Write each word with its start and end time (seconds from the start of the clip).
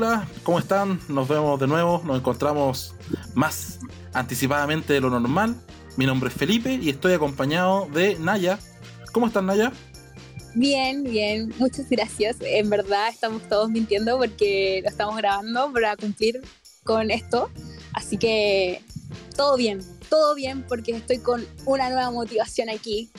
Hola, 0.00 0.28
¿cómo 0.44 0.60
están? 0.60 1.00
Nos 1.08 1.26
vemos 1.26 1.58
de 1.58 1.66
nuevo, 1.66 2.00
nos 2.04 2.18
encontramos 2.18 2.94
más 3.34 3.80
anticipadamente 4.12 4.92
de 4.92 5.00
lo 5.00 5.10
normal. 5.10 5.56
Mi 5.96 6.06
nombre 6.06 6.28
es 6.28 6.36
Felipe 6.36 6.78
y 6.80 6.90
estoy 6.90 7.14
acompañado 7.14 7.88
de 7.92 8.16
Naya. 8.20 8.60
¿Cómo 9.12 9.26
estás, 9.26 9.42
Naya? 9.42 9.72
Bien, 10.54 11.02
bien, 11.02 11.52
muchas 11.58 11.90
gracias. 11.90 12.36
En 12.42 12.70
verdad 12.70 13.08
estamos 13.08 13.42
todos 13.48 13.70
mintiendo 13.70 14.16
porque 14.18 14.82
lo 14.84 14.88
estamos 14.88 15.16
grabando 15.16 15.72
para 15.72 15.96
cumplir 15.96 16.42
con 16.84 17.10
esto. 17.10 17.50
Así 17.92 18.18
que 18.18 18.84
todo 19.34 19.56
bien, 19.56 19.80
todo 20.08 20.36
bien 20.36 20.64
porque 20.68 20.92
estoy 20.92 21.18
con 21.18 21.44
una 21.64 21.90
nueva 21.90 22.12
motivación 22.12 22.70
aquí 22.70 23.10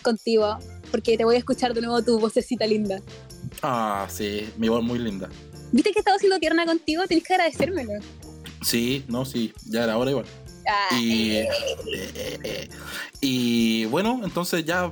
contigo, 0.00 0.56
porque 0.90 1.18
te 1.18 1.26
voy 1.26 1.34
a 1.34 1.40
escuchar 1.40 1.74
de 1.74 1.82
nuevo 1.82 2.02
tu 2.02 2.18
vocecita 2.18 2.66
linda. 2.66 3.02
Ah, 3.60 4.06
sí, 4.08 4.48
mi 4.56 4.70
voz 4.70 4.82
muy 4.82 4.98
linda. 4.98 5.28
¿Viste 5.72 5.92
que 5.92 6.00
estaba 6.00 6.18
siendo 6.18 6.38
tierna 6.38 6.66
contigo? 6.66 7.06
Tienes 7.06 7.26
que 7.26 7.34
agradecérmelo. 7.34 7.92
Sí, 8.62 9.04
no, 9.08 9.24
sí, 9.24 9.52
ya 9.66 9.84
era 9.84 9.96
hora 9.96 10.10
igual. 10.10 10.26
Ah, 10.68 10.96
Y, 10.96 11.36
eh, 11.36 11.48
eh, 11.92 12.38
eh, 12.44 12.68
y 13.20 13.84
bueno, 13.86 14.20
entonces 14.22 14.64
ya, 14.64 14.90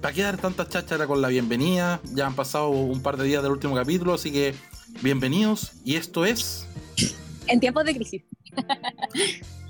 ¿para 0.00 0.14
qué 0.14 0.22
dar 0.22 0.38
tanta 0.38 0.68
cháchara 0.68 1.06
con 1.06 1.20
la 1.20 1.28
bienvenida? 1.28 2.00
Ya 2.14 2.26
han 2.26 2.34
pasado 2.34 2.68
un 2.68 3.02
par 3.02 3.16
de 3.16 3.24
días 3.24 3.42
del 3.42 3.52
último 3.52 3.74
capítulo, 3.74 4.14
así 4.14 4.32
que 4.32 4.54
bienvenidos. 5.02 5.72
Y 5.84 5.96
esto 5.96 6.24
es... 6.24 6.66
en 7.48 7.60
tiempos 7.60 7.84
de 7.84 7.94
crisis. 7.94 8.22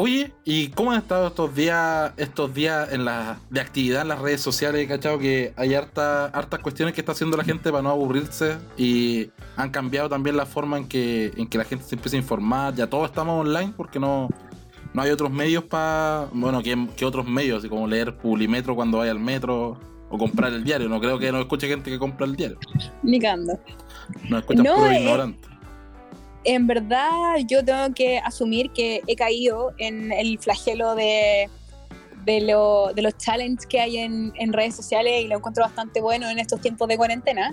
Oye, 0.00 0.32
¿y 0.44 0.68
cómo 0.68 0.92
han 0.92 0.98
estado 0.98 1.26
estos 1.26 1.56
días, 1.56 2.12
estos 2.18 2.54
días 2.54 2.92
en 2.92 3.04
la, 3.04 3.40
de 3.50 3.60
actividad 3.60 4.02
en 4.02 4.06
las 4.06 4.20
redes 4.20 4.40
sociales? 4.40 4.86
Cachado 4.86 5.18
que 5.18 5.52
hay 5.56 5.74
harta, 5.74 6.26
hartas 6.26 6.60
cuestiones 6.60 6.94
que 6.94 7.00
está 7.00 7.10
haciendo 7.10 7.36
la 7.36 7.42
gente 7.42 7.72
para 7.72 7.82
no 7.82 7.90
aburrirse 7.90 8.58
y 8.76 9.32
han 9.56 9.70
cambiado 9.70 10.08
también 10.08 10.36
la 10.36 10.46
forma 10.46 10.78
en 10.78 10.86
que, 10.86 11.32
en 11.36 11.48
que 11.48 11.58
la 11.58 11.64
gente 11.64 11.84
se 11.84 11.96
empieza 11.96 12.16
a 12.16 12.20
informar. 12.20 12.76
Ya 12.76 12.86
todos 12.86 13.06
estamos 13.06 13.44
online 13.44 13.74
porque 13.76 13.98
no, 13.98 14.28
no 14.94 15.02
hay 15.02 15.10
otros 15.10 15.32
medios 15.32 15.64
para... 15.64 16.28
Bueno, 16.32 16.62
que, 16.62 16.86
que 16.96 17.04
otros 17.04 17.26
medios, 17.26 17.58
así 17.58 17.68
como 17.68 17.88
leer 17.88 18.16
Publimetro 18.18 18.76
cuando 18.76 18.98
vaya 18.98 19.10
al 19.10 19.18
metro 19.18 19.80
o 20.10 20.16
comprar 20.16 20.52
el 20.52 20.62
diario. 20.62 20.88
No 20.88 21.00
creo 21.00 21.18
que 21.18 21.32
no 21.32 21.40
escuche 21.40 21.66
gente 21.66 21.90
que 21.90 21.98
compra 21.98 22.24
el 22.24 22.36
diario. 22.36 22.56
Ni. 23.02 23.18
No 23.18 24.38
escuchan 24.38 24.62
No, 24.62 24.76
puro 24.76 24.90
eh, 24.92 25.00
ignorante. 25.00 25.47
En 26.44 26.66
verdad, 26.66 27.36
yo 27.46 27.64
tengo 27.64 27.92
que 27.94 28.18
asumir 28.18 28.70
que 28.72 29.02
he 29.06 29.16
caído 29.16 29.72
en 29.78 30.12
el 30.12 30.38
flagelo 30.38 30.94
de, 30.94 31.50
de, 32.24 32.40
lo- 32.42 32.92
de 32.94 33.02
los 33.02 33.16
challenges 33.18 33.66
que 33.66 33.80
hay 33.80 33.98
en, 33.98 34.32
en 34.36 34.52
redes 34.52 34.74
sociales 34.76 35.22
y 35.24 35.28
lo 35.28 35.36
encuentro 35.36 35.64
bastante 35.64 36.00
bueno 36.00 36.28
en 36.30 36.38
estos 36.38 36.60
tiempos 36.60 36.88
de 36.88 36.96
cuarentena. 36.96 37.52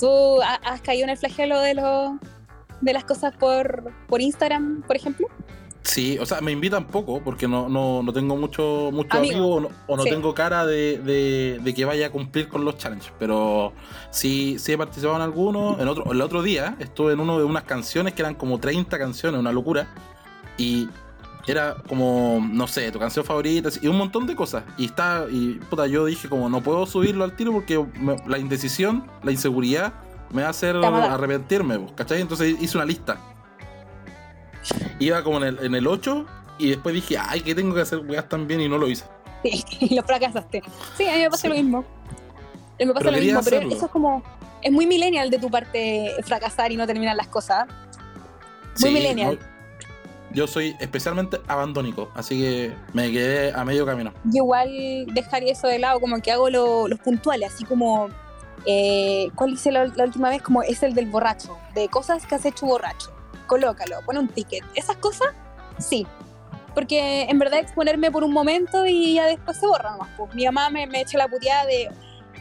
¿Tú 0.00 0.40
ha- 0.42 0.54
has 0.64 0.80
caído 0.80 1.04
en 1.04 1.10
el 1.10 1.18
flagelo 1.18 1.60
de, 1.60 1.74
lo- 1.74 2.18
de 2.80 2.92
las 2.92 3.04
cosas 3.04 3.34
por, 3.36 3.92
por 4.08 4.20
Instagram, 4.20 4.82
por 4.86 4.96
ejemplo? 4.96 5.28
Sí, 5.84 6.16
o 6.20 6.24
sea, 6.26 6.40
me 6.40 6.52
invitan 6.52 6.86
poco 6.86 7.20
porque 7.24 7.48
no, 7.48 7.68
no, 7.68 8.02
no 8.04 8.12
tengo 8.12 8.36
mucho, 8.36 8.90
mucho 8.92 9.18
Amigo. 9.18 9.34
amigo 9.34 9.54
o 9.56 9.60
no, 9.60 9.68
o 9.88 9.96
no 9.96 10.02
Sí. 10.04 10.10
tengo 10.10 10.32
cara 10.32 10.64
de, 10.64 10.98
de- 10.98 11.60
de 11.62 11.74
que 11.74 11.84
vaya 11.84 12.06
a 12.06 12.10
cumplir 12.10 12.48
con 12.48 12.64
los 12.64 12.78
challenges. 12.78 13.12
Pero 13.18 13.72
sí, 14.10 14.56
sí 14.60 14.72
he 14.72 14.78
participado 14.78 15.16
en 15.16 15.22
algunos. 15.22 15.80
En 15.80 15.88
otro, 15.88 16.10
el 16.12 16.20
otro 16.20 16.42
día 16.42 16.76
estuve 16.78 17.14
en 17.14 17.20
uno 17.20 17.36
de 17.38 17.44
unas 17.44 17.64
canciones 17.64 18.14
que 18.14 18.22
eran 18.22 18.34
como 18.36 18.58
30 18.60 18.96
canciones, 18.96 19.40
una 19.40 19.50
locura. 19.52 19.88
Y 20.56 20.88
era 21.48 21.74
como, 21.88 22.46
no 22.48 22.68
sé, 22.68 22.92
tu 22.92 23.00
canción 23.00 23.24
favorita 23.24 23.68
y 23.82 23.88
un 23.88 23.98
montón 23.98 24.28
de 24.28 24.36
cosas. 24.36 24.62
Y 24.78 24.84
está, 24.84 25.26
y 25.28 25.54
puta, 25.68 25.88
yo 25.88 26.04
dije 26.04 26.28
como 26.28 26.48
no 26.48 26.62
puedo 26.62 26.86
subirlo 26.86 27.24
al 27.24 27.34
tiro 27.34 27.50
porque 27.52 27.84
me- 28.00 28.16
la 28.28 28.38
indecisión, 28.38 29.04
la 29.24 29.32
inseguridad 29.32 29.94
me 30.30 30.42
va 30.42 30.48
a 30.48 30.50
hacer 30.52 30.76
arrepentirme, 30.76 31.84
¿cachai? 31.96 32.20
Entonces 32.20 32.56
hice 32.60 32.76
una 32.78 32.86
lista. 32.86 33.18
Iba 35.02 35.22
como 35.24 35.38
en 35.38 35.44
el, 35.44 35.64
en 35.64 35.74
el 35.74 35.86
8 35.86 36.24
y 36.58 36.70
después 36.70 36.94
dije, 36.94 37.16
ay, 37.18 37.40
que 37.40 37.54
tengo 37.54 37.74
que 37.74 37.80
hacer 37.80 37.98
weas 37.98 38.28
también 38.28 38.60
y 38.60 38.68
no 38.68 38.78
lo 38.78 38.88
hice. 38.88 39.04
Sí, 39.42 39.64
y 39.80 39.94
lo 39.94 40.02
fracasaste. 40.02 40.62
Sí, 40.96 41.08
a 41.08 41.14
mí 41.14 41.20
me 41.22 41.30
pasa 41.30 41.42
Sí. 41.42 41.48
lo 41.48 41.54
mismo. 41.54 41.84
Me 42.78 42.86
pasa 42.88 42.98
Pero 43.00 43.10
lo 43.12 43.22
mismo, 43.22 43.40
pero 43.44 43.60
eso 43.68 43.86
es 43.86 43.92
como. 43.92 44.22
Es 44.62 44.70
muy 44.72 44.86
millennial 44.86 45.28
de 45.30 45.38
tu 45.38 45.50
parte 45.50 46.12
fracasar 46.24 46.70
y 46.72 46.76
no 46.76 46.86
terminar 46.86 47.16
las 47.16 47.26
cosas. 47.28 47.66
Muy 47.66 48.88
Sí, 48.88 48.90
millennial. 48.90 49.38
no, 49.40 49.52
yo 50.34 50.46
soy 50.46 50.74
especialmente 50.80 51.40
abandónico, 51.46 52.10
así 52.14 52.40
que 52.40 52.72
me 52.92 53.10
quedé 53.12 53.52
a 53.52 53.64
medio 53.64 53.84
camino. 53.84 54.12
yo 54.24 54.38
igual 54.44 54.70
dejaría 55.12 55.52
eso 55.52 55.66
de 55.68 55.78
lado, 55.78 56.00
como 56.00 56.20
que 56.22 56.32
hago 56.32 56.48
lo- 56.48 56.88
los 56.88 56.98
puntuales, 57.00 57.52
así 57.52 57.64
como, 57.64 58.08
eh, 58.66 59.28
¿cuál 59.34 59.52
hice 59.52 59.70
la, 59.72 59.86
la 59.86 60.04
última 60.04 60.30
vez? 60.30 60.40
Como 60.42 60.62
es 60.62 60.82
el 60.82 60.94
del 60.94 61.06
borracho, 61.06 61.56
de 61.74 61.88
cosas 61.88 62.24
que 62.26 62.34
has 62.36 62.44
hecho 62.46 62.64
borracho. 62.66 63.12
Colócalo, 63.52 64.00
pone 64.06 64.18
un 64.18 64.28
ticket. 64.28 64.64
Esas 64.74 64.96
cosas, 64.96 65.28
sí. 65.78 66.06
Porque 66.74 67.24
en 67.24 67.38
verdad 67.38 67.58
exponerme 67.58 68.10
por 68.10 68.24
un 68.24 68.32
momento 68.32 68.86
y 68.86 69.12
ya 69.12 69.26
después 69.26 69.58
se 69.58 69.66
borra 69.66 69.90
nomás. 69.90 70.08
Pues 70.16 70.34
mi 70.34 70.46
mamá 70.46 70.70
me, 70.70 70.86
me 70.86 71.02
echa 71.02 71.18
la 71.18 71.28
puteada 71.28 71.66
de, 71.66 71.90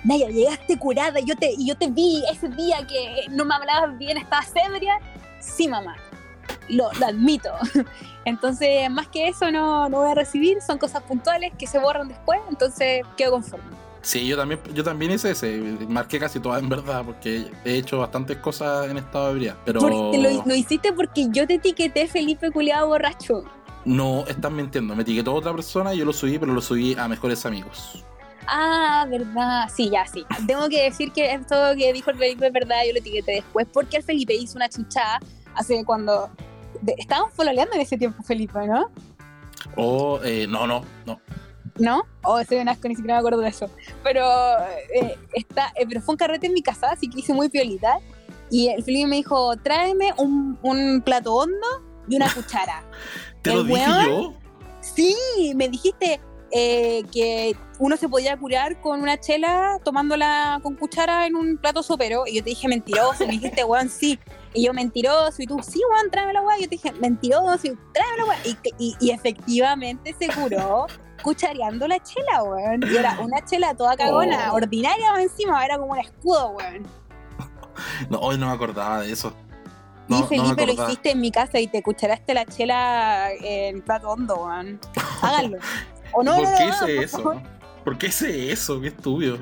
Naya, 0.05 0.29
llegaste 0.29 0.79
curada 0.79 1.19
yo, 1.19 1.35
te, 1.35 1.53
yo 1.59 1.75
te 1.75 1.89
vi 1.89 2.23
ese 2.31 2.47
día 2.47 2.77
que 2.87 3.25
no 3.29 3.43
me 3.43 3.55
hablabas 3.55 3.97
bien, 3.97 4.17
estabas 4.19 4.53
ebria. 4.55 4.99
Sí, 5.41 5.67
mamá, 5.67 5.97
lo, 6.69 6.89
lo 6.93 7.07
admito. 7.07 7.51
Entonces, 8.23 8.89
más 8.89 9.09
que 9.09 9.27
eso 9.27 9.51
no, 9.51 9.89
no 9.89 9.97
voy 9.97 10.11
a 10.11 10.15
recibir, 10.15 10.61
son 10.61 10.77
cosas 10.77 11.03
puntuales 11.03 11.51
que 11.59 11.67
se 11.67 11.77
borran 11.77 12.07
después, 12.07 12.39
entonces 12.47 13.03
quedo 13.17 13.31
conforme. 13.31 13.65
Sí, 14.01 14.25
yo 14.27 14.35
también, 14.35 14.59
yo 14.73 14.83
también 14.83 15.11
hice 15.11 15.31
ese, 15.31 15.61
marqué 15.87 16.19
casi 16.19 16.39
todas 16.39 16.61
en 16.61 16.69
verdad, 16.69 17.03
porque 17.05 17.51
he 17.63 17.75
hecho 17.75 17.99
bastantes 17.99 18.37
cosas 18.37 18.89
en 18.89 18.97
estado 18.97 19.27
de 19.27 19.31
ebriedad, 19.31 19.57
pero 19.63 19.79
lo, 19.79 20.11
lo 20.45 20.55
hiciste 20.55 20.91
porque 20.91 21.27
yo 21.29 21.45
te 21.45 21.55
etiqueté 21.55 22.07
Felipe 22.07 22.49
culiado 22.51 22.87
borracho. 22.87 23.43
no 23.85 24.25
están 24.27 24.55
mintiendo. 24.55 24.95
Me 24.95 25.03
etiquetó 25.03 25.33
otra 25.33 25.53
persona 25.53 25.93
y 25.93 25.99
yo 25.99 26.05
lo 26.05 26.13
subí, 26.13 26.37
pero 26.37 26.53
lo 26.53 26.61
subí 26.61 26.95
a 26.95 27.07
mejores 27.07 27.45
amigos. 27.45 28.03
Ah, 28.47 29.05
verdad. 29.09 29.69
Sí, 29.73 29.89
ya, 29.89 30.05
sí. 30.05 30.25
Tengo 30.47 30.67
que 30.67 30.83
decir 30.83 31.11
que 31.11 31.31
esto 31.33 31.55
que 31.77 31.93
dijo 31.93 32.11
el 32.11 32.17
Felipe 32.17 32.47
es 32.47 32.53
verdad, 32.53 32.77
yo 32.85 32.93
lo 32.93 32.99
etiqueté 32.99 33.33
después, 33.33 33.67
porque 33.71 33.97
el 33.97 34.03
Felipe 34.03 34.33
hizo 34.33 34.57
una 34.57 34.67
chuchada 34.69 35.19
hace 35.55 35.83
cuando... 35.85 36.29
estábamos 36.97 37.33
pololeando 37.33 37.75
en 37.75 37.81
ese 37.81 37.97
tiempo, 37.97 38.23
Felipe, 38.23 38.65
¿no? 38.65 38.89
O, 39.75 40.19
eh, 40.23 40.47
no, 40.47 40.65
no, 40.65 40.83
no. 41.05 41.21
¿No? 41.81 42.01
O 42.23 42.33
oh, 42.33 42.43
soy 42.43 42.57
un 42.57 42.69
asco, 42.69 42.87
ni 42.87 42.95
siquiera 42.95 43.15
me 43.15 43.19
acuerdo 43.19 43.39
de 43.39 43.49
eso. 43.49 43.69
Pero, 44.03 44.23
eh, 44.93 45.17
está, 45.33 45.73
eh, 45.75 45.85
pero 45.87 45.99
fue 46.01 46.13
un 46.13 46.17
carrete 46.17 46.45
en 46.45 46.53
mi 46.53 46.61
casa, 46.61 46.91
así 46.91 47.09
que 47.09 47.19
hice 47.19 47.33
muy 47.33 47.49
piolita. 47.49 47.97
Y 48.51 48.67
el 48.67 48.83
Felipe 48.83 49.07
me 49.07 49.15
dijo, 49.15 49.55
tráeme 49.57 50.13
un, 50.17 50.59
un 50.61 51.01
plato 51.01 51.33
hondo 51.33 51.67
y 52.07 52.15
una 52.17 52.31
cuchara. 52.31 52.83
¿Te 53.41 53.49
¿El 53.51 53.57
lo 53.57 53.63
dije 53.63 53.81
weón? 53.81 54.05
yo? 54.05 54.33
Sí, 54.81 55.15
me 55.55 55.69
dijiste 55.69 56.21
eh, 56.51 57.03
que 57.11 57.55
uno 57.79 57.95
se 57.95 58.09
podía 58.09 58.37
curar 58.37 58.81
con 58.81 59.01
una 59.01 59.17
chela 59.19 59.79
tomándola 59.85 60.59
con 60.61 60.75
cuchara 60.75 61.25
en 61.25 61.35
un 61.35 61.57
plato 61.57 61.81
sopero. 61.81 62.25
Y 62.27 62.35
yo 62.35 62.43
te 62.43 62.49
dije 62.49 62.67
mentiroso. 62.67 63.23
Y 63.23 63.27
me 63.27 63.33
dijiste, 63.33 63.63
weón, 63.63 63.89
sí. 63.89 64.19
Y 64.53 64.65
yo 64.65 64.73
mentiroso. 64.73 65.41
Y 65.41 65.47
tú, 65.47 65.59
sí, 65.63 65.81
weón, 65.89 66.11
tráeme 66.11 66.33
la 66.33 66.41
weá. 66.41 66.59
Y 66.59 66.63
yo 66.63 66.69
te 66.69 66.75
dije 66.75 66.91
mentiroso. 66.93 67.67
Y 67.67 67.77
tráeme 67.93 68.17
la. 68.27 68.47
Y, 68.47 68.57
y, 68.77 68.95
y 68.99 69.11
efectivamente 69.11 70.13
se 70.19 70.27
curó 70.27 70.87
cuchareando 71.21 71.87
la 71.87 71.99
chela, 72.01 72.43
weón. 72.43 72.81
Y 72.91 72.95
era 72.97 73.19
una 73.19 73.43
chela 73.45 73.73
toda 73.75 73.95
cagona, 73.97 74.51
Oh. 74.51 74.55
ordinaria 74.55 75.11
más 75.11 75.21
encima. 75.23 75.63
Era 75.65 75.77
como 75.77 75.93
un 75.93 75.99
escudo, 75.99 76.49
weón. 76.49 76.85
No, 78.09 78.19
hoy 78.19 78.37
no 78.37 78.47
me 78.47 78.53
acordaba 78.53 79.01
de 79.01 79.11
eso. 79.11 79.33
No, 80.07 80.17
y 80.17 80.21
no 80.21 80.27
Felipe 80.27 80.65
lo 80.65 80.73
hiciste 80.85 81.11
en 81.11 81.21
mi 81.21 81.31
casa 81.31 81.59
y 81.59 81.67
te 81.67 81.81
cucharaste 81.81 82.33
la 82.33 82.45
chela 82.45 83.29
en 83.41 83.81
plato 83.81 84.09
hondo, 84.09 84.35
weón. 84.45 84.79
Háganlo. 85.21 85.57
O 86.13 86.23
no, 86.23 86.35
¿Por 86.35 86.43
no, 86.43 86.57
qué 86.57 86.65
hice 86.65 86.79
por 86.79 86.89
eso? 86.89 87.17
favor. 87.17 87.37
¿Por 87.85 87.97
qué 87.97 88.07
hice 88.07 88.51
eso? 88.51 88.81
Qué 88.81 88.87
estúpido. 88.89 89.37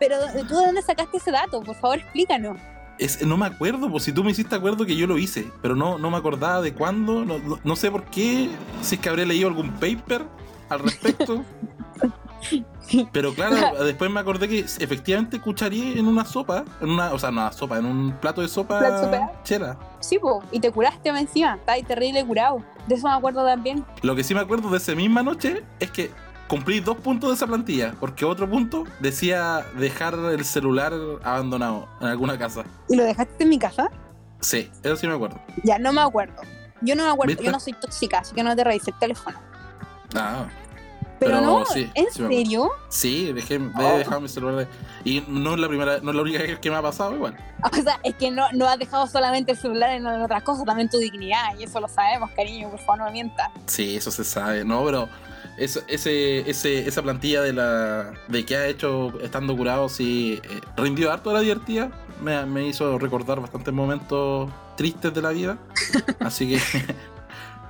Pero 0.00 0.16
¿tú 0.48 0.56
de 0.58 0.66
dónde 0.66 0.82
sacaste 0.82 1.18
ese 1.18 1.30
dato? 1.30 1.60
Por 1.62 1.76
favor, 1.76 1.98
explícanos. 1.98 2.56
Es, 2.98 3.24
no 3.26 3.36
me 3.36 3.46
acuerdo, 3.46 3.90
pues 3.90 4.04
si 4.04 4.12
tú 4.12 4.22
me 4.24 4.30
hiciste 4.30 4.54
acuerdo 4.54 4.84
que 4.86 4.96
yo 4.96 5.06
lo 5.06 5.18
hice, 5.18 5.50
pero 5.60 5.74
no, 5.76 5.98
no 5.98 6.10
me 6.10 6.16
acordaba 6.16 6.60
de 6.60 6.72
cuándo, 6.74 7.24
no, 7.24 7.38
no- 7.38 7.58
no 7.62 7.76
sé 7.76 7.90
por 7.90 8.04
qué, 8.04 8.48
si 8.82 8.94
es 8.96 9.00
que 9.00 9.08
habré 9.08 9.26
leído 9.26 9.48
algún 9.48 9.72
paper 9.72 10.24
al 10.72 10.80
respecto. 10.80 11.44
pero 13.12 13.34
claro, 13.34 13.84
después 13.84 14.10
me 14.10 14.20
acordé 14.20 14.48
que 14.48 14.60
efectivamente 14.60 15.40
cucharí 15.40 15.98
en 15.98 16.06
una 16.06 16.24
sopa, 16.24 16.64
en 16.80 16.90
una, 16.90 17.12
o 17.12 17.18
sea, 17.18 17.30
no 17.30 17.42
una 17.42 17.52
sopa, 17.52 17.78
en 17.78 17.86
un 17.86 18.12
plato 18.12 18.40
de 18.40 18.48
sopa 18.48 19.32
chela. 19.44 19.78
Sí, 20.00 20.18
po, 20.18 20.42
y 20.50 20.60
te 20.60 20.70
curaste 20.70 21.08
encima. 21.10 21.54
Estás 21.54 21.76
ahí 21.76 21.82
terrible 21.82 22.24
curado. 22.24 22.62
De 22.86 22.94
eso 22.94 23.06
me 23.06 23.14
acuerdo 23.14 23.44
también. 23.44 23.84
Lo 24.02 24.14
que 24.14 24.24
sí 24.24 24.34
me 24.34 24.40
acuerdo 24.40 24.70
de 24.70 24.78
esa 24.78 24.94
misma 24.94 25.22
noche 25.22 25.62
es 25.78 25.90
que 25.90 26.10
cumplí 26.48 26.80
dos 26.80 26.98
puntos 26.98 27.30
de 27.30 27.36
esa 27.36 27.46
plantilla, 27.46 27.94
porque 27.98 28.24
otro 28.24 28.48
punto 28.48 28.84
decía 29.00 29.64
dejar 29.78 30.14
el 30.14 30.44
celular 30.44 30.92
abandonado 31.22 31.88
en 32.00 32.08
alguna 32.08 32.38
casa. 32.38 32.64
¿Y 32.88 32.96
lo 32.96 33.04
dejaste 33.04 33.44
en 33.44 33.48
mi 33.48 33.58
casa? 33.58 33.90
Sí, 34.40 34.70
eso 34.82 34.96
sí 34.96 35.06
me 35.06 35.14
acuerdo. 35.14 35.40
Ya, 35.62 35.78
no 35.78 35.92
me 35.92 36.00
acuerdo. 36.00 36.42
Yo 36.82 36.96
no 36.96 37.04
me 37.04 37.10
acuerdo, 37.10 37.28
¿Viste? 37.28 37.44
yo 37.44 37.52
no 37.52 37.60
soy 37.60 37.74
tóxica, 37.74 38.18
así 38.18 38.34
que 38.34 38.42
no 38.42 38.54
te 38.56 38.64
revisé 38.64 38.90
el 38.90 38.98
teléfono. 38.98 39.38
Ah, 40.14 40.46
Pero, 41.24 41.38
Pero 41.38 41.40
no, 41.58 41.64
sí, 41.66 41.90
¿en 41.94 42.06
sí 42.10 42.22
serio? 42.26 42.70
sí, 42.88 43.32
dejé, 43.32 43.54
he 43.56 43.60
Oh. 43.78 43.98
dejado 43.98 44.20
mi 44.20 44.28
celular. 44.28 44.66
Y 45.04 45.22
no 45.28 45.54
es 45.54 45.60
la 45.60 45.68
primera, 45.68 45.98
no 46.02 46.10
es 46.10 46.16
la 46.16 46.22
única 46.22 46.38
vez 46.40 46.58
que 46.58 46.70
me 46.70 46.76
ha 46.76 46.82
pasado 46.82 47.14
igual. 47.14 47.36
O 47.72 47.82
sea, 47.82 48.00
es 48.02 48.14
que 48.16 48.30
no, 48.30 48.44
no 48.52 48.66
has 48.68 48.76
dejado 48.78 49.06
solamente 49.06 49.52
el 49.52 49.58
celular 49.58 49.90
en 49.90 50.04
otras 50.06 50.42
cosas, 50.42 50.64
también 50.64 50.88
tu 50.88 50.98
dignidad, 50.98 51.56
y 51.58 51.62
eso 51.64 51.78
lo 51.80 51.86
sabemos, 51.88 52.30
cariño, 52.32 52.68
por 52.70 52.80
favor 52.80 52.98
no 52.98 53.04
me 53.06 53.12
mientas. 53.12 53.48
Sí, 53.66 53.96
eso 53.96 54.10
se 54.10 54.24
sabe, 54.24 54.64
no, 54.64 54.84
pero 54.84 55.08
eso, 55.58 55.80
ese, 55.86 56.40
ese, 56.50 56.88
esa 56.88 57.02
plantilla 57.02 57.40
de 57.42 57.52
la 57.52 58.12
de 58.26 58.44
que 58.44 58.56
ha 58.56 58.66
hecho 58.66 59.12
estando 59.20 59.56
curado, 59.56 59.88
sí, 59.88 60.40
eh, 60.42 60.60
rindió 60.76 61.12
harto, 61.12 61.30
era 61.30 61.38
divertida, 61.40 61.90
me, 62.20 62.44
me 62.46 62.66
hizo 62.66 62.98
recordar 62.98 63.40
bastantes 63.40 63.72
momentos 63.72 64.50
tristes 64.76 65.14
de 65.14 65.22
la 65.22 65.30
vida, 65.30 65.56
así 66.20 66.48
que, 66.48 66.58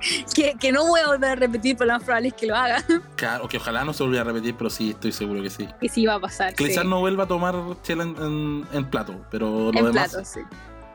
Que, 0.35 0.55
que 0.59 0.71
no 0.71 0.85
voy 0.87 0.99
a 1.01 1.07
volver 1.07 1.31
a 1.31 1.35
repetir, 1.35 1.75
pero 1.77 1.87
lo 1.87 1.93
más 1.97 2.03
probable 2.03 2.29
es 2.29 2.33
que 2.33 2.45
lo 2.47 2.55
haga, 2.55 2.83
claro, 3.15 3.47
que 3.47 3.57
ojalá 3.57 3.83
no 3.85 3.93
se 3.93 4.03
volviera 4.03 4.21
a 4.23 4.25
repetir, 4.33 4.55
pero 4.55 4.69
sí, 4.69 4.91
estoy 4.91 5.11
seguro 5.11 5.41
que 5.41 5.49
sí. 5.49 5.67
que 5.79 5.89
sí 5.89 6.05
va 6.05 6.15
a 6.15 6.19
pasar. 6.19 6.53
Quizás 6.55 6.83
sí. 6.83 6.87
no 6.89 6.99
vuelva 6.99 7.23
a 7.23 7.27
tomar 7.27 7.55
chela 7.83 8.03
en, 8.03 8.15
en- 8.17 8.67
en 8.73 8.85
plato, 8.89 9.25
pero 9.31 9.71
lo 9.71 9.79
en 9.79 9.85
demás... 9.85 10.11
plato, 10.11 10.25
sí. 10.25 10.39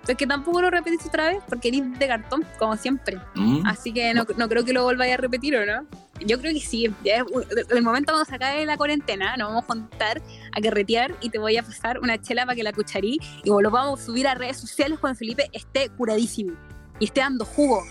Es 0.06 0.16
que 0.16 0.26
tampoco 0.26 0.62
lo 0.62 0.70
repetiste 0.70 1.08
otra 1.08 1.28
vez, 1.28 1.42
porque 1.46 1.68
eres 1.68 1.98
de 1.98 2.06
cartón, 2.08 2.42
como 2.58 2.74
siempre. 2.78 3.20
Mm, 3.34 3.66
Así 3.66 3.92
que 3.92 4.14
no, 4.14 4.24
no 4.38 4.48
creo 4.48 4.64
que 4.64 4.72
lo 4.72 4.82
volváis 4.82 5.12
a 5.12 5.18
repetir, 5.18 5.54
¿o 5.54 5.66
no? 5.66 5.86
Yo 6.24 6.40
creo 6.40 6.54
que 6.54 6.60
sí. 6.60 6.90
Ya 7.04 7.26
el 7.68 7.82
momento 7.82 8.12
cuando 8.14 8.24
se 8.24 8.34
acabe 8.34 8.64
la 8.64 8.78
cuarentena, 8.78 9.36
nos 9.36 9.48
vamos 9.48 9.64
a 9.64 9.66
juntar 9.66 10.22
a 10.56 10.60
carretear 10.62 11.14
y 11.20 11.28
te 11.28 11.38
voy 11.38 11.58
a 11.58 11.62
pasar 11.62 11.98
una 11.98 12.16
chela 12.18 12.46
para 12.46 12.56
que 12.56 12.62
la 12.62 12.72
cucharí 12.72 13.18
y 13.44 13.50
lo 13.50 13.70
vamos 13.70 14.00
a 14.00 14.04
subir 14.06 14.26
a 14.26 14.34
redes 14.34 14.56
sociales 14.56 14.98
cuando 14.98 15.18
Felipe 15.18 15.50
esté 15.52 15.90
curadísimo 15.90 16.54
y 16.98 17.04
esté 17.04 17.20
dando 17.20 17.44
jugo. 17.44 17.82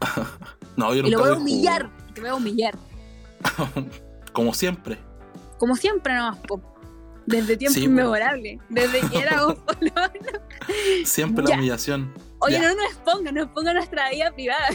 no, 0.76 0.94
yo 0.94 1.06
Y 1.06 1.10
lo 1.10 1.20
voy 1.20 1.30
a 1.30 1.34
humillar. 1.34 1.90
Te 2.14 2.20
voy 2.20 2.30
a 2.30 2.34
humillar. 2.34 2.74
Como 4.32 4.52
siempre. 4.54 4.98
Como 5.58 5.76
siempre 5.76 6.14
nomás, 6.14 6.38
po. 6.46 6.60
Desde 7.26 7.56
tiempo 7.56 7.74
Sí, 7.78 7.84
inmemorable. 7.84 8.58
Desde 8.68 9.00
que 9.08 9.18
éramos 9.18 9.54
pololo. 9.66 10.10
Siempre 11.04 11.44
la 11.44 11.54
humillación. 11.56 12.12
Oye, 12.40 12.54
Ya. 12.60 12.62
no 12.62 12.74
nos 12.76 12.84
expongan, 12.86 13.34
no 13.34 13.42
expongan 13.42 13.74
nuestra 13.76 14.10
vida 14.10 14.30
privada. 14.32 14.68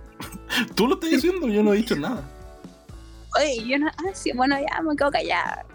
Tú 0.74 0.86
lo 0.86 0.94
estás 0.94 1.10
diciendo, 1.10 1.48
yo 1.48 1.62
no 1.62 1.74
he 1.74 1.78
dicho 1.78 1.96
nada. 1.96 2.22
Oye, 3.38 3.64
yo 3.66 3.78
no. 3.78 3.88
Ah, 3.88 4.10
sí, 4.14 4.30
bueno, 4.34 4.56
ya 4.58 4.80
me 4.82 4.94
quedo 4.96 5.10
callada. 5.10 5.66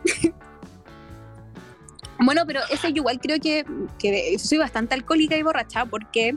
bueno, 2.19 2.43
pero 2.47 2.61
eso 2.71 2.87
yo 2.87 2.95
igual 2.97 3.19
creo 3.19 3.39
que, 3.39 3.65
que 3.99 4.37
soy 4.39 4.57
bastante 4.57 4.95
alcohólica 4.95 5.35
y 5.37 5.43
borracha 5.43 5.85
porque 5.85 6.35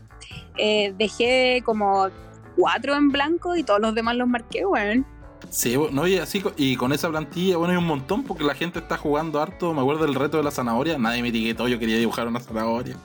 eh, 0.58 0.92
dejé 0.98 1.62
como 1.64 2.08
cuatro 2.56 2.94
en 2.94 3.10
blanco 3.10 3.56
y 3.56 3.62
todos 3.62 3.80
los 3.80 3.94
demás 3.94 4.16
los 4.16 4.28
marqué, 4.28 4.64
weón. 4.66 5.06
Sí, 5.48 5.76
bueno, 5.76 6.02
no, 6.02 6.06
y 6.06 6.18
así 6.18 6.42
y 6.56 6.76
con 6.76 6.92
esa 6.92 7.08
plantilla, 7.08 7.56
bueno, 7.56 7.72
hay 7.72 7.78
un 7.78 7.86
montón 7.86 8.24
porque 8.24 8.44
la 8.44 8.54
gente 8.54 8.78
está 8.78 8.96
jugando 8.96 9.40
harto. 9.40 9.72
Me 9.72 9.80
acuerdo 9.80 10.04
del 10.04 10.14
reto 10.14 10.36
de 10.36 10.42
la 10.42 10.50
zanahoria, 10.50 10.98
nadie 10.98 11.22
me 11.22 11.28
etiquetó, 11.28 11.66
yo 11.66 11.78
quería 11.78 11.96
dibujar 11.96 12.28
una 12.28 12.40
zanahoria. 12.40 12.96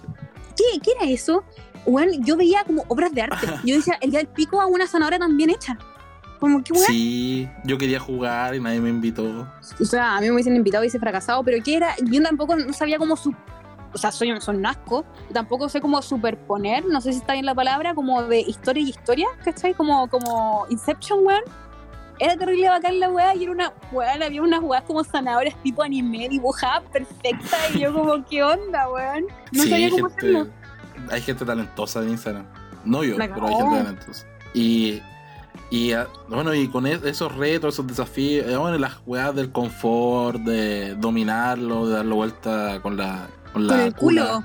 ¿Qué, 0.55 0.79
¿Qué 0.81 0.91
era 0.99 1.09
eso? 1.09 1.43
Weón, 1.85 2.23
yo 2.25 2.35
veía 2.35 2.63
como 2.63 2.83
obras 2.87 3.13
de 3.13 3.21
arte. 3.21 3.47
Yo 3.63 3.75
decía, 3.75 3.97
el 4.01 4.09
día 4.09 4.19
del 4.19 4.27
pico 4.27 4.59
a 4.59 4.65
una 4.65 4.87
zanahoria 4.87 5.19
tan 5.19 5.37
bien 5.37 5.51
hecha. 5.51 5.77
Como 6.39 6.63
que 6.63 6.73
weón. 6.73 6.85
Sí, 6.85 7.47
yo 7.63 7.77
quería 7.77 7.99
jugar 7.99 8.55
y 8.55 8.59
nadie 8.59 8.79
me 8.79 8.89
invitó. 8.89 9.47
O 9.79 9.85
sea, 9.85 10.17
a 10.17 10.21
mí 10.21 10.27
me 10.27 10.33
hubiesen 10.33 10.55
invitado 10.55 10.83
y 10.83 10.85
hubiese 10.85 10.99
fracasado, 10.99 11.43
pero 11.43 11.63
¿qué 11.63 11.77
era? 11.77 11.95
Yo 12.03 12.21
tampoco 12.21 12.55
no 12.55 12.73
sabía 12.73 12.97
cómo 12.97 13.15
su... 13.15 13.33
O 13.95 13.97
sea, 13.97 14.11
soy, 14.11 14.29
un 14.29 14.65
asco. 14.65 15.05
Tampoco 15.31 15.69
sé 15.69 15.79
cómo 15.79 16.01
superponer, 16.01 16.85
no 16.85 16.99
sé 16.99 17.13
si 17.13 17.19
está 17.19 17.31
bien 17.31 17.45
la 17.45 17.55
palabra, 17.55 17.95
como 17.95 18.23
de 18.23 18.41
historia 18.41 18.83
y 18.83 18.89
historia, 18.89 19.27
¿cachai? 19.43 19.73
Como, 19.73 20.09
como 20.09 20.65
Inception, 20.69 21.25
weón. 21.25 21.41
Era 22.19 22.35
terrible 22.35 22.67
bacán 22.69 22.99
la 22.99 23.09
weá 23.09 23.35
y 23.35 23.43
era 23.43 23.51
una 23.53 23.73
weón, 23.93 24.21
había 24.21 24.41
unas 24.41 24.61
weas 24.61 24.83
como 24.83 25.01
zanahorias 25.03 25.55
tipo 25.63 25.81
anime 25.81 26.27
dibujadas 26.27 26.83
perfecta 26.91 27.57
y 27.73 27.79
yo 27.79 27.93
como, 27.93 28.23
¿qué 28.25 28.43
onda, 28.43 28.89
weón? 28.89 29.27
No 29.53 29.63
sí, 29.63 29.69
sabía 29.69 29.89
cómo 29.89 30.07
hacerlo. 30.07 30.39
gente, 30.39 31.13
hay 31.13 31.21
gente 31.21 31.45
talentosa 31.45 32.03
en 32.03 32.09
Instagram. 32.09 32.45
No 32.83 33.01
yo, 33.03 33.17
La 33.17 33.33
pero 33.33 33.47
hay 33.47 33.55
gente 33.55 33.77
talentosa. 33.77 34.27
Y, 34.53 35.01
y 35.71 35.93
ah, 35.93 36.07
bueno, 36.27 36.53
y 36.53 36.67
con 36.67 36.85
e- 36.85 36.99
esos 37.05 37.33
retos, 37.33 37.75
esos 37.75 37.87
desafíos, 37.87 38.45
eh, 38.45 38.57
bueno, 38.57 38.77
las 38.77 38.97
weas 39.05 39.33
del 39.33 39.51
confort, 39.51 40.41
de 40.41 40.95
dominarlo, 40.95 41.87
de 41.87 41.95
darlo 41.95 42.15
vuelta 42.15 42.81
con 42.81 42.97
la, 42.97 43.27
con 43.55 43.67
la 43.67 43.73
Con 43.73 43.79
el 43.85 43.95
culo, 43.95 44.43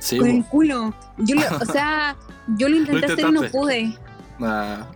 Sí, 0.00 0.18
con 0.18 0.28
el 0.28 0.44
culo. 0.46 0.92
Yo 1.18 1.36
lo- 1.36 1.56
o 1.58 1.64
sea, 1.72 2.16
yo 2.58 2.68
lo 2.68 2.76
intenté 2.76 3.06
hacer 3.06 3.20
y 3.28 3.32
no 3.32 3.42
pude. 3.44 3.96
Ah, 4.40 4.88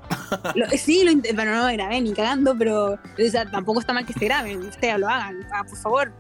Lo- 0.57 0.67
sí, 0.77 1.05
lo 1.05 1.13
intenté, 1.13 1.33
pero 1.37 1.53
no 1.55 1.65
lo 1.69 1.73
grabé 1.73 2.01
ni 2.01 2.13
cagando, 2.13 2.57
pero 2.59 2.95
o 2.95 3.31
sea, 3.31 3.49
tampoco 3.49 3.79
está 3.79 3.93
mal 3.93 4.05
que 4.05 4.13
se 4.13 4.25
graben, 4.25 4.59
ustedes 4.67 4.99
lo 4.99 5.09
hagan, 5.09 5.37
ah, 5.55 5.63
por 5.63 5.79
favor. 5.79 6.13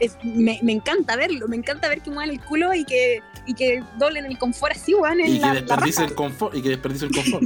Es- 0.00 0.16
me, 0.22 0.58
me 0.62 0.72
encanta 0.72 1.16
verlo, 1.16 1.48
me 1.48 1.56
encanta 1.56 1.88
ver 1.88 2.00
que 2.02 2.10
mueven 2.10 2.30
el 2.30 2.40
culo 2.40 2.72
y 2.72 2.84
que, 2.84 3.20
y 3.46 3.54
que 3.54 3.82
doblen 3.98 4.26
el 4.26 4.38
confort 4.38 4.76
así, 4.76 4.94
weón, 4.94 5.18
y 5.20 5.40
que 5.40 5.40
la 5.40 5.76
raja. 5.76 6.04
el 6.04 6.14
confort. 6.14 6.54
Y 6.54 6.62
que 6.62 6.68
desperdicie 6.70 7.08
el 7.08 7.14
confort. 7.14 7.44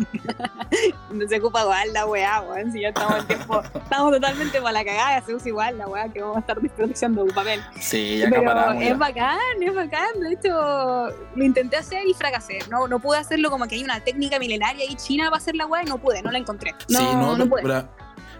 No 1.12 1.28
se 1.28 1.38
ocupa 1.38 1.62
igual 1.62 1.92
la 1.92 2.06
weá, 2.06 2.40
weón, 2.42 2.72
si 2.72 2.80
ya 2.80 2.88
estamos 2.88 3.18
en 3.20 3.26
tiempo, 3.26 3.62
estamos 3.62 4.12
totalmente 4.12 4.60
para 4.60 4.72
la 4.72 4.84
cagada, 4.84 5.22
se 5.24 5.34
usa 5.34 5.48
igual 5.48 5.78
la 5.78 5.86
weá 5.88 6.08
que 6.08 6.20
vamos 6.20 6.36
a 6.36 6.40
estar 6.40 6.60
desperdiciando 6.60 7.24
un 7.24 7.30
papel. 7.30 7.60
Sí, 7.80 8.18
ya 8.18 8.28
Pero 8.30 8.42
acaparamos. 8.50 8.82
es 8.82 8.98
bacán, 8.98 9.38
es 9.62 9.74
bacán. 9.74 10.20
De 10.20 10.32
hecho, 10.32 11.08
lo 11.36 11.44
intenté 11.44 11.76
hacer 11.76 12.06
y 12.06 12.14
fracasé. 12.14 12.58
No, 12.70 12.86
no 12.88 12.98
pude 12.98 13.18
hacerlo 13.18 13.50
como 13.50 13.66
que 13.66 13.76
hay 13.76 13.84
una 13.84 14.00
técnica 14.00 14.38
milenaria 14.38 14.84
ahí 14.88 14.94
china 14.96 15.24
para 15.30 15.36
hacer 15.38 15.54
la 15.56 15.66
weá 15.66 15.82
y 15.82 15.86
no 15.86 15.98
pude, 15.98 16.22
no 16.22 16.30
la 16.30 16.38
encontré. 16.38 16.72
No, 16.88 16.98
sí, 16.98 17.04
no, 17.14 17.36
no 17.36 17.46
pude. 17.48 17.62
pero- 17.62 17.88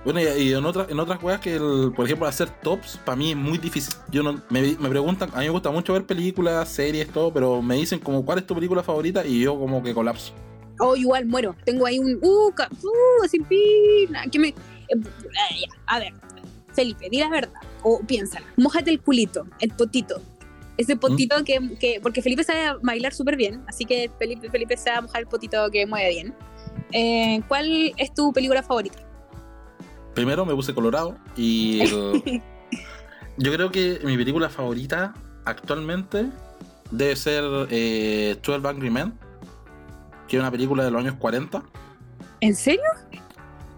bueno, 0.05 0.21
y, 0.21 0.25
y 0.25 0.53
en 0.53 0.65
otras 0.65 0.89
en 0.91 0.99
otras 0.99 1.23
weas 1.23 1.41
que, 1.41 1.55
el- 1.55 1.93
por 1.95 2.05
ejemplo, 2.07 2.27
hacer 2.27 2.49
tops, 2.63 2.99
para 3.05 3.17
mí 3.17 3.31
es 3.31 3.37
muy 3.37 3.59
difícil. 3.59 3.95
Yo 4.11 4.23
no, 4.23 4.41
me, 4.51 4.63
me 4.63 4.89
preguntan, 4.89 5.31
a 5.35 5.39
mí 5.39 5.45
me 5.45 5.51
gusta 5.51 5.71
mucho 5.71 5.93
ver 5.93 6.05
películas, 6.07 6.69
series, 6.69 7.09
todo, 7.13 7.33
pero 7.33 7.63
me 7.63 7.77
dicen 7.77 7.99
como 7.99 8.25
cuál 8.25 8.39
es 8.39 8.47
tu 8.47 8.55
película 8.55 8.83
favorita 8.83 9.25
y 9.25 9.41
yo 9.41 9.59
como 9.59 9.83
que 9.83 9.95
colapso. 9.95 10.33
Oh, 10.81 10.97
igual 10.97 11.27
muero. 11.27 11.55
Tengo 11.65 11.87
ahí 11.87 11.99
un. 11.99 12.19
Uh, 12.23 12.49
uh 12.49 13.29
sin 13.29 13.45
pina. 13.45 14.25
Que 14.31 14.39
me. 14.39 14.49
eh, 14.49 14.55
A 15.87 15.99
ver, 16.01 16.13
Felipe, 16.75 17.09
di 17.11 17.19
la 17.19 17.29
verdad. 17.29 17.53
O 17.85 18.01
piénsala. 18.01 18.47
Mójate 18.57 18.91
el 18.91 19.01
culito, 19.01 19.47
el 19.61 19.71
potito. 19.71 20.21
Ese 20.79 20.97
potito 20.97 21.39
¿Mm? 21.39 21.45
que, 21.45 21.77
que. 21.79 22.01
Porque 22.03 22.23
Felipe 22.23 22.43
sabe 22.43 22.79
bailar 22.83 23.13
súper 23.13 23.37
bien. 23.37 23.63
Así 23.69 23.85
que 23.85 24.11
Felipe, 24.19 24.51
Felipe 24.51 24.77
sabe 24.77 25.03
mojar 25.03 25.21
el 25.21 25.27
potito 25.29 25.71
que 25.71 25.87
mueve 25.87 26.09
bien. 26.09 26.35
Eh, 26.93 27.41
¿Cuál 27.47 27.93
es 27.97 28.13
tu 28.15 28.33
película 28.33 28.63
favorita? 28.63 28.99
Primero 30.15 30.45
me 30.45 30.55
puse 30.55 30.75
colorado 30.75 31.17
y 31.37 31.81
el- 31.83 32.43
yo 33.39 33.53
creo 33.53 33.71
que 33.71 34.01
mi 34.05 34.17
película 34.17 34.49
favorita 34.49 35.15
actualmente 35.45 36.27
debe 36.91 37.17
ser 37.17 37.45
eh, 37.71 38.39
12 38.45 38.69
Angry 38.69 38.91
Men, 38.91 39.15
que 40.29 40.37
es 40.37 40.41
una 40.41 40.51
película 40.51 40.85
de 40.85 40.91
los 40.91 41.01
años 41.01 41.15
40. 41.19 41.63
¿En 42.41 42.55
serio? 42.55 42.83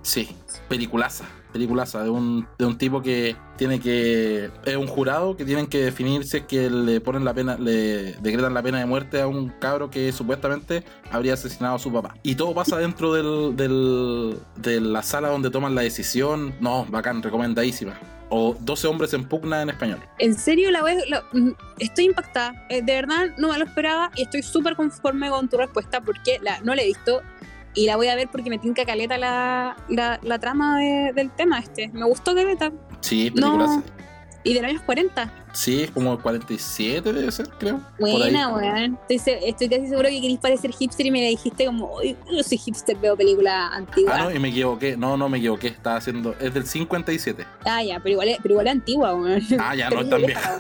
Sí, 0.03 0.35
peliculaza, 0.69 1.25
peliculaza, 1.59 2.03
de 2.03 2.11
un, 2.11 2.47
de 2.59 2.67
un 2.67 2.77
tipo 2.77 3.01
que 3.01 3.37
tiene 3.57 3.79
que. 3.81 4.51
Es 4.67 4.77
un 4.77 4.89
jurado 4.89 5.37
que 5.37 5.45
tienen 5.45 5.69
que 5.69 5.79
definir 5.85 6.25
si 6.27 6.39
es 6.39 6.43
que 6.47 6.69
le 6.69 7.01
ponen 7.01 7.25
la 7.25 7.33
pena, 7.33 7.57
le 7.57 8.13
decretan 8.15 8.53
la 8.53 8.63
pena 8.63 8.81
de 8.81 8.87
muerte 8.87 9.23
a 9.23 9.29
un 9.29 9.49
cabro 9.61 9.89
que 9.89 10.11
supuestamente 10.13 10.83
habría 11.13 11.35
asesinado 11.35 11.77
a 11.77 11.79
su 11.79 11.93
papá. 11.93 12.17
Y 12.25 12.35
todo 12.35 12.53
pasa 12.55 12.77
dentro 12.79 13.13
del, 13.15 13.57
del- 13.57 14.37
de 14.57 14.81
la 14.81 15.03
sala 15.05 15.29
donde 15.29 15.51
toman 15.51 15.75
la 15.77 15.83
decisión. 15.83 16.55
No, 16.61 16.85
bacán, 16.91 17.23
recomendadísima. 17.23 17.95
O 18.31 18.57
12 18.59 18.89
hombres 18.89 19.13
en 19.15 19.29
pugna 19.29 19.63
en 19.63 19.69
español. 19.71 20.01
En 20.19 20.35
serio, 20.37 20.73
la 20.73 20.83
wea- 20.83 21.05
la- 21.09 21.23
mm, 21.33 21.51
estoy 21.79 22.07
impactada. 22.07 22.67
Eh, 22.69 22.83
de 22.83 22.93
verdad, 22.95 23.27
no 23.39 23.49
me 23.53 23.59
lo 23.59 23.65
esperaba 23.65 24.11
y 24.17 24.23
estoy 24.23 24.43
súper 24.43 24.75
conforme 24.75 25.31
con 25.31 25.49
tu 25.49 25.57
respuesta 25.57 26.01
porque 26.01 26.41
la, 26.43 26.59
no 26.63 26.75
la 26.75 26.83
he 26.83 26.87
visto 26.87 27.21
y 27.75 27.87
la 27.87 27.97
voy 27.97 28.09
a 28.09 28.15
ver 28.15 28.29
porque 28.31 28.51
me 28.51 28.59
tinca 28.59 28.85
caleta 28.85 29.19
la, 29.19 29.77
la, 29.89 30.19
la 30.23 30.39
trama 30.39 30.79
de- 30.79 31.13
del 31.15 31.31
tema 31.31 31.59
este. 31.59 31.89
Me 31.89 32.05
gustó 32.07 32.35
caleta. 32.35 32.73
Sí, 33.01 33.33
No. 33.35 33.83
Y 34.47 34.53
de 34.53 34.61
los 34.61 34.69
años 34.73 34.83
40. 34.83 35.33
Sí, 35.55 35.85
es 35.85 35.91
como 35.93 36.21
47 36.21 37.15
debe 37.15 37.33
ser, 37.33 37.49
creo. 37.59 37.81
Buena, 37.99 38.51
weón. 38.53 38.99
Estoy, 39.09 39.37
estoy 39.43 39.71
casi 39.71 39.87
seguro 39.89 40.11
que 40.11 40.21
queréis 40.21 40.39
parecer 40.39 40.71
hipster 40.71 41.07
y 41.07 41.11
me 41.11 41.27
dijiste 41.27 41.65
como, 41.65 41.95
"Uy, 41.97 42.15
yo 42.31 42.43
soy 42.43 42.59
hipster, 42.59 42.95
veo 42.99 43.17
película 43.17 43.69
antigua. 43.69 44.13
Ah, 44.15 44.25
no, 44.25 44.31
y 44.31 44.39
me 44.39 44.49
equivoqué. 44.51 44.99
No, 44.99 45.17
no 45.17 45.31
me 45.31 45.39
equivoqué. 45.39 45.69
Estaba 45.69 45.97
haciendo. 45.97 46.35
Es 46.41 46.53
del 46.53 46.67
57. 46.67 47.47
Ah, 47.65 47.83
ya, 47.83 47.99
pero 48.01 48.11
igual, 48.13 48.29
es- 48.29 48.39
pero 48.43 48.53
igual 48.53 48.67
es 48.67 48.73
antigua, 48.75 49.15
weón. 49.15 49.41
Ah, 49.59 49.75
ya 49.75 49.89
no 49.91 50.01
es 50.03 50.11
tan 50.11 50.21
vieja 50.27 50.59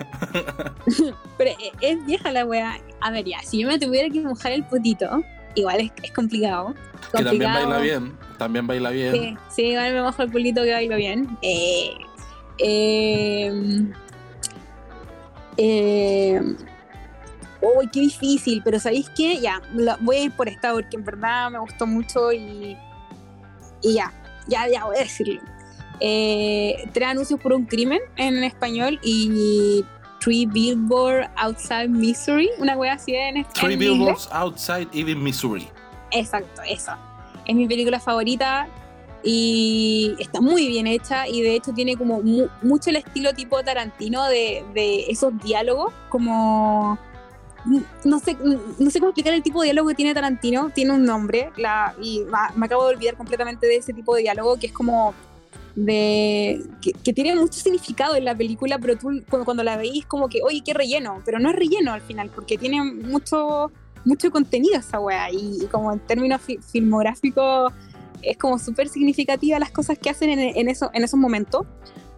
pero 1.36 1.50
es, 1.82 2.06
vieja 2.06 2.32
la 2.32 2.44
wea. 2.46 2.78
A 3.02 3.10
ver, 3.10 3.24
ya, 3.26 3.38
si 3.42 3.58
yo 3.60 3.68
me 3.68 3.78
tuviera 3.78 4.08
que 4.08 4.20
mojar 4.22 4.52
el 4.52 4.64
potito, 4.64 5.22
igual 5.54 5.80
es, 5.80 5.92
es 6.02 6.12
complicado. 6.12 6.74
Que 7.16 7.24
también 7.24 7.52
baila 7.52 7.78
bien. 7.78 8.18
También 8.38 8.66
baila 8.66 8.90
bien. 8.90 9.12
Sí, 9.12 9.36
sí, 9.50 9.62
igual 9.62 9.92
me 9.92 10.02
mojo 10.02 10.22
el 10.22 10.30
pulito 10.30 10.62
que 10.62 10.72
bailo 10.72 10.96
bien. 10.96 11.38
Eh, 11.42 11.94
eh, 12.58 13.52
eh, 15.56 16.40
uy, 17.60 17.88
qué 17.92 18.00
difícil, 18.00 18.62
pero 18.64 18.78
¿sabéis 18.78 19.08
qué? 19.10 19.40
Ya, 19.40 19.62
voy 20.00 20.16
a 20.16 20.24
ir 20.24 20.32
por 20.32 20.48
esta 20.48 20.72
porque 20.72 20.96
en 20.96 21.04
verdad 21.04 21.50
me 21.50 21.58
gustó 21.58 21.86
mucho 21.86 22.32
y, 22.32 22.76
y 23.82 23.94
ya, 23.94 24.12
ya, 24.48 24.68
ya 24.68 24.84
voy 24.84 24.96
a 24.96 25.00
decirlo. 25.00 25.40
Eh, 26.00 26.88
tres 26.92 27.08
anuncios 27.08 27.40
por 27.40 27.52
un 27.52 27.66
crimen 27.66 28.00
en 28.16 28.42
español 28.42 28.98
y 29.02 29.84
Three 30.24 30.46
Billboards 30.46 31.28
Outside 31.36 31.88
Missouri, 31.88 32.48
una 32.58 32.76
wea 32.78 32.94
así 32.94 33.14
en 33.14 33.36
español. 33.36 33.60
Three 33.60 33.76
Billboards 33.76 34.28
Outside 34.32 34.88
Even 34.94 35.22
Missouri. 35.22 35.68
Exacto, 36.12 36.62
eso. 36.66 36.92
Es 37.44 37.54
mi 37.54 37.68
película 37.68 38.00
favorita 38.00 38.66
y 39.22 40.14
está 40.18 40.40
muy 40.40 40.66
bien 40.68 40.86
hecha 40.86 41.28
y 41.28 41.42
de 41.42 41.56
hecho 41.56 41.72
tiene 41.72 41.96
como 41.96 42.22
mucho 42.62 42.90
el 42.90 42.96
estilo 42.96 43.34
tipo 43.34 43.62
Tarantino 43.62 44.24
de, 44.24 44.64
de 44.72 45.06
esos 45.08 45.32
diálogos 45.42 45.92
como 46.08 46.98
no 48.04 48.18
sé, 48.18 48.36
no 48.78 48.90
sé 48.90 48.98
cómo 49.00 49.10
explicar 49.10 49.32
el 49.32 49.42
tipo 49.42 49.60
de 49.60 49.66
diálogo 49.68 49.88
que 49.88 49.94
tiene 49.94 50.12
Tarantino, 50.12 50.70
tiene 50.70 50.92
un 50.92 51.04
nombre, 51.04 51.50
la, 51.56 51.94
y 52.02 52.22
me 52.56 52.66
acabo 52.66 52.86
de 52.86 52.94
olvidar 52.94 53.16
completamente 53.16 53.66
de 53.66 53.76
ese 53.76 53.94
tipo 53.94 54.14
de 54.14 54.22
diálogo 54.22 54.58
que 54.58 54.66
es 54.66 54.72
como 54.72 55.14
de 55.74 56.62
que, 56.80 57.12
tiene 57.12 57.34
mucho 57.34 57.54
significado 57.54 58.14
en 58.14 58.24
la 58.24 58.36
película, 58.36 58.78
pero 58.78 58.96
tú 58.96 59.22
cuando, 59.28 59.62
la 59.64 59.76
veís 59.76 60.06
como 60.06 60.28
que, 60.28 60.40
oye, 60.42 60.62
qué 60.64 60.72
relleno, 60.72 61.20
pero 61.24 61.38
no 61.38 61.50
es 61.50 61.56
relleno 61.56 61.92
al 61.92 62.00
final, 62.00 62.30
porque 62.34 62.56
tiene 62.56 62.82
mucho, 62.82 63.72
mucho 64.04 64.30
contenido 64.30 64.78
esa 64.78 65.00
weá, 65.00 65.30
y, 65.32 65.66
como 65.70 65.92
en 65.92 66.00
términos 66.00 66.40
filmográficos 66.70 67.72
es 68.22 68.38
como 68.38 68.58
súper 68.58 68.88
significativa 68.88 69.58
las 69.58 69.70
cosas 69.70 69.98
que 69.98 70.08
hacen 70.08 70.30
en, 70.30 70.68
eso, 70.68 70.90
en 70.94 71.04
esos 71.04 71.18
momentos, 71.18 71.66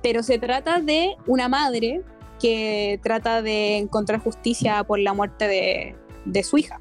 pero 0.02 0.22
se 0.22 0.38
trata 0.38 0.80
de 0.80 1.16
una 1.26 1.48
madre 1.48 2.02
que 2.38 3.00
trata 3.02 3.42
de 3.42 3.78
encontrar 3.78 4.20
justicia 4.20 4.84
por 4.84 5.00
la 5.00 5.14
muerte 5.14 5.48
de, 5.48 5.96
de 6.26 6.42
su 6.44 6.58
hija. 6.58 6.80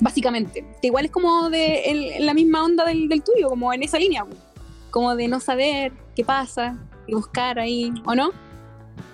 Básicamente, 0.00 0.66
que 0.82 0.88
igual 0.88 1.06
es 1.06 1.10
como 1.10 1.48
de 1.48 1.84
en, 1.86 2.26
la 2.26 2.34
misma 2.34 2.64
onda 2.64 2.84
del, 2.84 3.08
del 3.08 3.22
tuyo, 3.22 3.48
como 3.48 3.72
en 3.72 3.82
esa 3.82 3.98
línea 3.98 4.26
como 4.96 5.14
de 5.14 5.28
no 5.28 5.40
saber 5.40 5.92
qué 6.14 6.24
pasa 6.24 6.74
y 7.06 7.12
buscar 7.12 7.58
ahí, 7.58 7.92
¿o 8.06 8.14
no? 8.14 8.30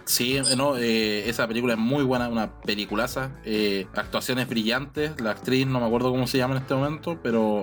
Sí, 0.04 0.38
no, 0.56 0.76
eh, 0.76 1.28
esa 1.28 1.46
película 1.46 1.74
es 1.74 1.78
muy 1.78 2.04
buena, 2.04 2.28
una 2.28 2.50
peliculaza. 2.50 3.30
Eh, 3.44 3.86
actuaciones 3.94 4.48
brillantes. 4.48 5.20
La 5.20 5.30
actriz, 5.30 5.66
no 5.66 5.80
me 5.80 5.86
acuerdo 5.86 6.10
cómo 6.10 6.26
se 6.26 6.38
llama 6.38 6.56
en 6.56 6.62
este 6.62 6.74
momento, 6.74 7.18
pero 7.22 7.62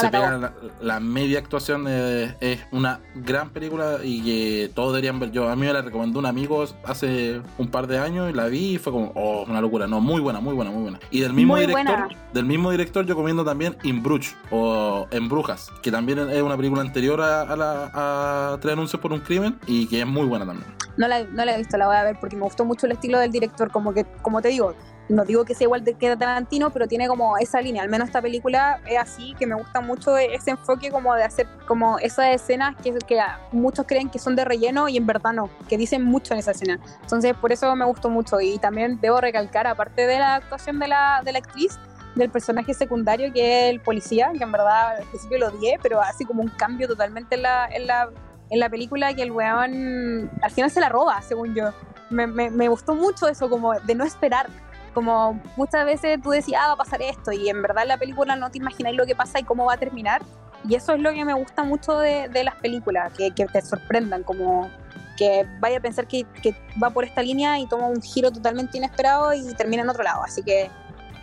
se 0.00 0.08
pega 0.08 0.52
la, 0.80 1.00
media 1.00 1.38
actuación. 1.38 1.86
Eh, 1.88 2.34
es 2.40 2.60
una 2.72 3.00
gran 3.14 3.50
película 3.50 3.98
y 4.02 4.22
que 4.22 4.70
todos 4.74 4.92
deberían 4.92 5.20
ver. 5.20 5.32
Yo 5.32 5.48
a 5.48 5.56
mí 5.56 5.66
me 5.66 5.72
la 5.72 5.82
recomendó 5.82 6.18
un 6.18 6.26
amigo 6.26 6.64
hace 6.84 7.40
un 7.58 7.68
par 7.68 7.86
de 7.86 7.98
años 7.98 8.30
y 8.30 8.32
la 8.32 8.46
vi 8.46 8.74
y 8.74 8.78
fue 8.78 8.92
como, 8.92 9.12
oh, 9.14 9.44
una 9.48 9.60
locura. 9.60 9.86
No, 9.86 10.00
muy 10.00 10.20
buena, 10.20 10.40
muy 10.40 10.54
buena, 10.54 10.70
muy 10.70 10.82
buena. 10.82 11.00
Y 11.10 11.20
del 11.20 11.32
mismo 11.32 11.56
director, 11.56 12.08
del 12.32 12.44
mismo 12.44 12.70
director 12.70 13.04
yo 13.06 13.14
comiendo 13.14 13.44
también 13.44 13.76
In 13.82 14.02
Bruch 14.02 14.34
o 14.50 15.06
En 15.10 15.28
Brujas, 15.28 15.70
que 15.82 15.90
también 15.90 16.18
es 16.30 16.42
una 16.42 16.56
película 16.56 16.80
anterior 16.80 17.20
a, 17.20 17.56
la, 17.56 17.90
a 17.92 18.58
Tres 18.60 18.72
Anuncios 18.72 19.00
por 19.00 19.12
un 19.12 19.20
Crimen 19.20 19.58
y 19.66 19.86
que 19.86 20.00
es 20.00 20.06
muy 20.06 20.26
buena 20.26 20.46
también. 20.46 20.85
No 20.96 21.08
la, 21.08 21.24
no 21.24 21.44
la 21.44 21.54
he 21.54 21.58
visto, 21.58 21.76
la 21.76 21.86
voy 21.86 21.96
a 21.96 22.02
ver 22.02 22.16
porque 22.18 22.36
me 22.36 22.42
gustó 22.42 22.64
mucho 22.64 22.86
el 22.86 22.92
estilo 22.92 23.18
del 23.18 23.30
director, 23.30 23.70
como 23.70 23.92
que, 23.92 24.04
como 24.22 24.40
te 24.40 24.48
digo, 24.48 24.74
no 25.08 25.24
digo 25.24 25.44
que 25.44 25.54
sea 25.54 25.66
igual 25.66 25.84
de 25.84 25.94
que 25.94 26.16
Tarantino, 26.16 26.70
pero 26.70 26.86
tiene 26.86 27.06
como 27.06 27.36
esa 27.38 27.60
línea, 27.60 27.82
al 27.82 27.88
menos 27.88 28.08
esta 28.08 28.22
película 28.22 28.80
es 28.86 28.98
así, 28.98 29.34
que 29.38 29.46
me 29.46 29.54
gusta 29.54 29.80
mucho 29.80 30.16
ese 30.16 30.50
enfoque 30.50 30.90
como 30.90 31.14
de 31.14 31.24
hacer 31.24 31.46
como 31.66 31.98
esas 31.98 32.34
escenas 32.34 32.74
que, 32.82 32.92
que 33.06 33.20
muchos 33.52 33.86
creen 33.86 34.08
que 34.10 34.18
son 34.18 34.36
de 34.36 34.44
relleno 34.44 34.88
y 34.88 34.96
en 34.96 35.06
verdad 35.06 35.32
no, 35.32 35.50
que 35.68 35.76
dicen 35.76 36.04
mucho 36.04 36.34
en 36.34 36.40
esa 36.40 36.50
escena. 36.50 36.78
Entonces 37.02 37.34
por 37.34 37.52
eso 37.52 37.74
me 37.76 37.84
gustó 37.84 38.10
mucho 38.10 38.40
y 38.40 38.58
también 38.58 39.00
debo 39.00 39.20
recalcar, 39.20 39.66
aparte 39.66 40.06
de 40.06 40.18
la 40.18 40.36
actuación 40.36 40.78
de 40.78 40.88
la, 40.88 41.22
de 41.24 41.32
la 41.32 41.38
actriz, 41.38 41.78
del 42.14 42.30
personaje 42.30 42.72
secundario 42.74 43.32
que 43.32 43.68
es 43.68 43.74
el 43.74 43.80
policía, 43.80 44.32
que 44.36 44.42
en 44.42 44.50
verdad 44.50 44.96
al 44.96 45.04
principio 45.04 45.38
lo 45.38 45.48
odié, 45.48 45.78
pero 45.82 46.00
hace 46.00 46.24
como 46.24 46.42
un 46.42 46.48
cambio 46.48 46.88
totalmente 46.88 47.36
en 47.36 47.42
la, 47.42 47.66
en 47.66 47.86
la 47.86 48.08
en 48.50 48.60
la 48.60 48.68
película 48.68 49.14
que 49.14 49.22
el 49.22 49.32
weón 49.32 50.30
al 50.42 50.50
final 50.50 50.70
se 50.70 50.80
la 50.80 50.88
roba, 50.88 51.20
según 51.22 51.54
yo. 51.54 51.70
Me, 52.10 52.26
me, 52.26 52.68
gustó 52.68 52.94
mucho 52.94 53.26
eso, 53.26 53.50
como 53.50 53.74
de 53.74 53.94
no 53.94 54.04
esperar. 54.04 54.48
Como 54.94 55.40
muchas 55.56 55.84
veces 55.84 56.20
tú 56.22 56.30
decías, 56.30 56.62
ah, 56.64 56.68
va 56.68 56.72
a 56.74 56.76
pasar 56.76 57.02
esto, 57.02 57.32
y 57.32 57.48
en 57.48 57.60
verdad 57.60 57.82
en 57.82 57.88
la 57.88 57.98
película 57.98 58.36
no 58.36 58.50
te 58.50 58.58
imagináis 58.58 58.96
lo 58.96 59.04
que 59.04 59.14
pasa 59.14 59.40
y 59.40 59.44
cómo 59.44 59.66
va 59.66 59.74
a 59.74 59.76
terminar. 59.76 60.22
Y 60.66 60.74
eso 60.74 60.94
es 60.94 61.00
lo 61.00 61.12
que 61.12 61.24
me 61.24 61.34
gusta 61.34 61.64
mucho 61.64 61.98
de, 61.98 62.28
de 62.28 62.44
las 62.44 62.54
películas, 62.56 63.12
que, 63.12 63.30
que, 63.32 63.46
te 63.46 63.60
sorprendan, 63.60 64.22
como 64.22 64.70
que 65.16 65.46
vaya 65.60 65.78
a 65.78 65.80
pensar 65.80 66.06
que, 66.06 66.24
que, 66.42 66.54
va 66.82 66.90
por 66.90 67.04
esta 67.04 67.22
línea 67.22 67.58
y 67.58 67.66
toma 67.66 67.86
un 67.86 68.00
giro 68.00 68.30
totalmente 68.30 68.78
inesperado 68.78 69.34
y 69.34 69.54
termina 69.54 69.82
en 69.82 69.90
otro 69.90 70.02
lado. 70.02 70.22
Así 70.22 70.42
que 70.42 70.70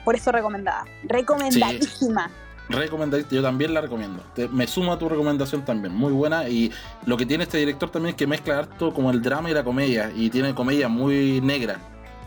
por 0.04 0.16
eso 0.16 0.32
recomendada. 0.32 0.86
Recomendadísima 1.04 2.30
recomendadísima. 2.70 3.36
Yo 3.36 3.42
también 3.42 3.74
la 3.74 3.82
recomiendo. 3.82 4.24
me 4.52 4.68
sumo 4.68 4.94
a 4.94 5.00
tu 5.00 5.10
recomendación 5.10 5.64
también. 5.64 5.94
Muy 5.94 6.12
buena. 6.12 6.48
Y 6.50 6.72
lo 7.06 7.18
que 7.18 7.26
tiene 7.26 7.44
este 7.44 7.58
director 7.58 7.90
también 7.90 8.12
es 8.12 8.18
que 8.18 8.28
mezcla 8.28 8.60
harto 8.60 8.94
como 8.94 9.12
el 9.12 9.22
drama 9.22 9.50
y 9.50 9.54
la 9.54 9.64
comedia. 9.64 10.12
Y 10.16 10.30
tiene 10.30 10.54
comedia 10.54 10.88
muy 10.88 11.42
negra. 11.42 11.80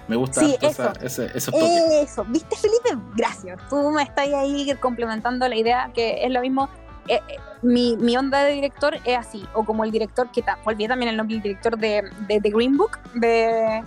Me 0.08 0.16
gusta 0.16 0.44
eso. 0.44 0.92
ese, 1.00 1.30
Eso, 1.34 2.24
¿viste, 2.28 2.56
Felipe? 2.56 2.96
Gracias. 3.16 3.58
Tú 3.68 3.90
me 3.90 4.02
estás 4.02 4.28
ahí 4.28 4.72
complementando 4.80 5.48
la 5.48 5.56
idea 5.56 5.90
que 5.94 6.24
es 6.24 6.30
lo 6.30 6.40
mismo. 6.40 6.68
Eh, 7.08 7.20
eh, 7.28 7.36
mi, 7.62 7.96
mi, 7.96 8.16
onda 8.16 8.44
de 8.44 8.52
director 8.52 8.96
es 9.04 9.18
así. 9.18 9.44
O 9.54 9.64
como 9.64 9.84
el 9.84 9.90
director 9.90 10.30
que 10.30 10.40
está. 10.40 10.58
Olvidé 10.64 10.88
también 10.88 11.10
el 11.10 11.16
nombre 11.16 11.34
del 11.34 11.42
director 11.42 11.76
de, 11.76 12.04
de 12.28 12.40
The 12.40 12.50
Green 12.50 12.76
Book. 12.76 12.98
De, 13.14 13.82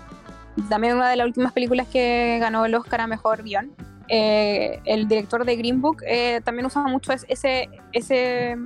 también 0.68 0.96
una 0.96 1.10
de 1.10 1.16
las 1.16 1.28
últimas 1.28 1.54
películas 1.54 1.88
que 1.88 2.38
ganó 2.40 2.66
el 2.66 2.76
Oscar 2.76 3.02
a 3.02 3.08
mejor 3.08 3.44
guion 3.44 3.72
eh, 4.10 4.80
el 4.86 5.08
director 5.08 5.46
de 5.46 5.56
Green 5.56 5.82
Book 5.82 6.04
eh, 6.06 6.42
también 6.44 6.66
usa 6.66 6.84
mucho 6.84 7.14
ese, 7.14 7.70
ese, 7.94 8.58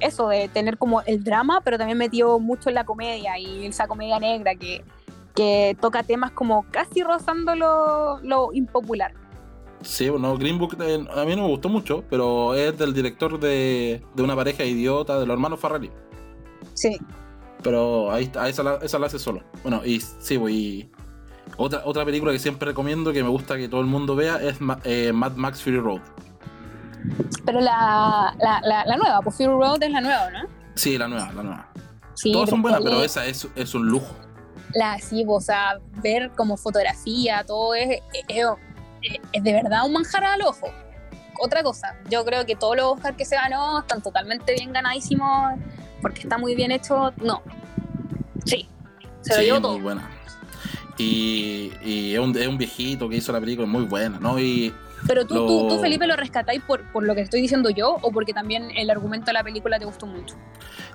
eso 0.00 0.28
de 0.28 0.48
tener 0.48 0.78
como 0.78 1.02
el 1.02 1.22
drama, 1.22 1.60
pero 1.62 1.78
también 1.78 1.98
metió 1.98 2.38
mucho 2.38 2.68
en 2.68 2.76
la 2.76 2.84
comedia 2.84 3.38
y 3.38 3.66
esa 3.66 3.88
comedia 3.88 4.18
negra 4.18 4.54
que, 4.54 4.84
que 5.34 5.76
toca 5.80 6.02
temas 6.02 6.30
como 6.30 6.64
casi 6.70 7.02
rozando 7.02 7.54
lo, 7.54 8.20
lo 8.20 8.52
impopular. 8.52 9.14
Sí, 9.82 10.08
bueno, 10.08 10.38
Green 10.38 10.58
Book 10.58 10.76
eh, 10.80 11.04
a 11.12 11.24
mí 11.24 11.34
no 11.34 11.42
me 11.42 11.48
gustó 11.48 11.68
mucho, 11.68 12.04
pero 12.08 12.54
es 12.54 12.78
del 12.78 12.94
director 12.94 13.40
de, 13.40 14.00
de 14.14 14.22
una 14.22 14.36
pareja 14.36 14.64
idiota 14.64 15.18
de 15.18 15.26
los 15.26 15.34
hermanos 15.34 15.58
Farrelly. 15.58 15.90
Sí. 16.74 16.98
Pero 17.64 18.10
ahí 18.12 18.24
está, 18.24 18.48
esa 18.48 18.62
la, 18.62 18.74
esa 18.76 18.98
la 18.98 19.06
hace 19.06 19.18
solo. 19.18 19.42
Bueno, 19.62 19.82
y 19.84 20.00
sí, 20.00 20.36
voy. 20.36 20.90
Otra, 21.56 21.82
otra 21.84 22.04
película 22.04 22.32
que 22.32 22.38
siempre 22.38 22.68
recomiendo, 22.68 23.12
que 23.12 23.22
me 23.22 23.28
gusta 23.28 23.56
que 23.56 23.68
todo 23.68 23.80
el 23.80 23.86
mundo 23.86 24.16
vea, 24.16 24.36
es 24.36 24.56
eh, 24.84 25.12
Mad 25.12 25.32
Max 25.32 25.62
Fury 25.62 25.78
Road. 25.78 26.00
Pero 27.44 27.60
la, 27.60 28.34
la, 28.38 28.84
la, 28.86 28.96
nueva, 28.96 29.20
pues 29.22 29.36
Fury 29.36 29.48
Road 29.48 29.82
es 29.82 29.90
la 29.90 30.00
nueva, 30.00 30.30
¿no? 30.30 30.48
Sí, 30.74 30.96
la 30.96 31.08
nueva, 31.08 31.32
la 31.32 31.42
nueva. 31.42 31.68
Todas 32.32 32.50
son 32.50 32.62
buenas, 32.62 32.80
pero 32.82 33.02
esa 33.02 33.26
es, 33.26 33.48
es, 33.54 33.74
un 33.74 33.86
lujo. 33.86 34.14
La 34.74 34.98
sí, 34.98 35.24
pues, 35.24 35.44
o 35.44 35.46
sea, 35.46 35.80
ver 36.02 36.30
como 36.36 36.56
fotografía, 36.56 37.44
todo 37.44 37.74
es, 37.74 38.00
es, 38.28 38.46
es, 39.32 39.42
de 39.42 39.52
verdad 39.52 39.84
un 39.84 39.92
manjar 39.92 40.24
al 40.24 40.42
ojo. 40.42 40.68
Otra 41.40 41.62
cosa, 41.62 41.96
yo 42.08 42.24
creo 42.24 42.46
que 42.46 42.54
todos 42.54 42.76
los 42.76 42.86
Oscars 42.92 43.16
que 43.16 43.24
se 43.24 43.34
ganó 43.34 43.80
están 43.80 44.00
totalmente 44.02 44.54
bien 44.54 44.72
ganadísimos 44.72 45.54
porque 46.00 46.20
está 46.20 46.38
muy 46.38 46.54
bien 46.54 46.70
hecho. 46.70 47.12
No. 47.16 47.42
Sí, 48.44 48.68
se 49.22 49.36
lo 49.36 49.42
llevo 49.42 49.60
todo. 49.60 49.72
Muy 49.72 49.82
buena. 49.82 50.10
Y, 50.98 51.72
es, 51.84 52.18
un, 52.18 52.58
viejito 52.58 53.08
que 53.08 53.16
hizo 53.16 53.32
la 53.32 53.40
película 53.40 53.66
muy 53.66 53.84
buena, 53.84 54.18
¿no? 54.20 54.38
Y 54.38 54.72
pero 55.06 55.26
tú, 55.26 55.68
tú, 55.68 55.78
Felipe, 55.80 56.06
lo 56.06 56.14
rescatáis 56.16 56.62
por, 56.62 56.82
por 56.92 57.02
lo 57.04 57.14
que 57.14 57.22
estoy 57.22 57.40
diciendo 57.40 57.70
yo 57.70 57.98
o 58.02 58.12
porque 58.12 58.32
también 58.32 58.70
el 58.76 58.90
argumento 58.90 59.26
de 59.26 59.32
la 59.32 59.42
película 59.42 59.78
te 59.78 59.84
gustó 59.84 60.06
mucho. 60.06 60.36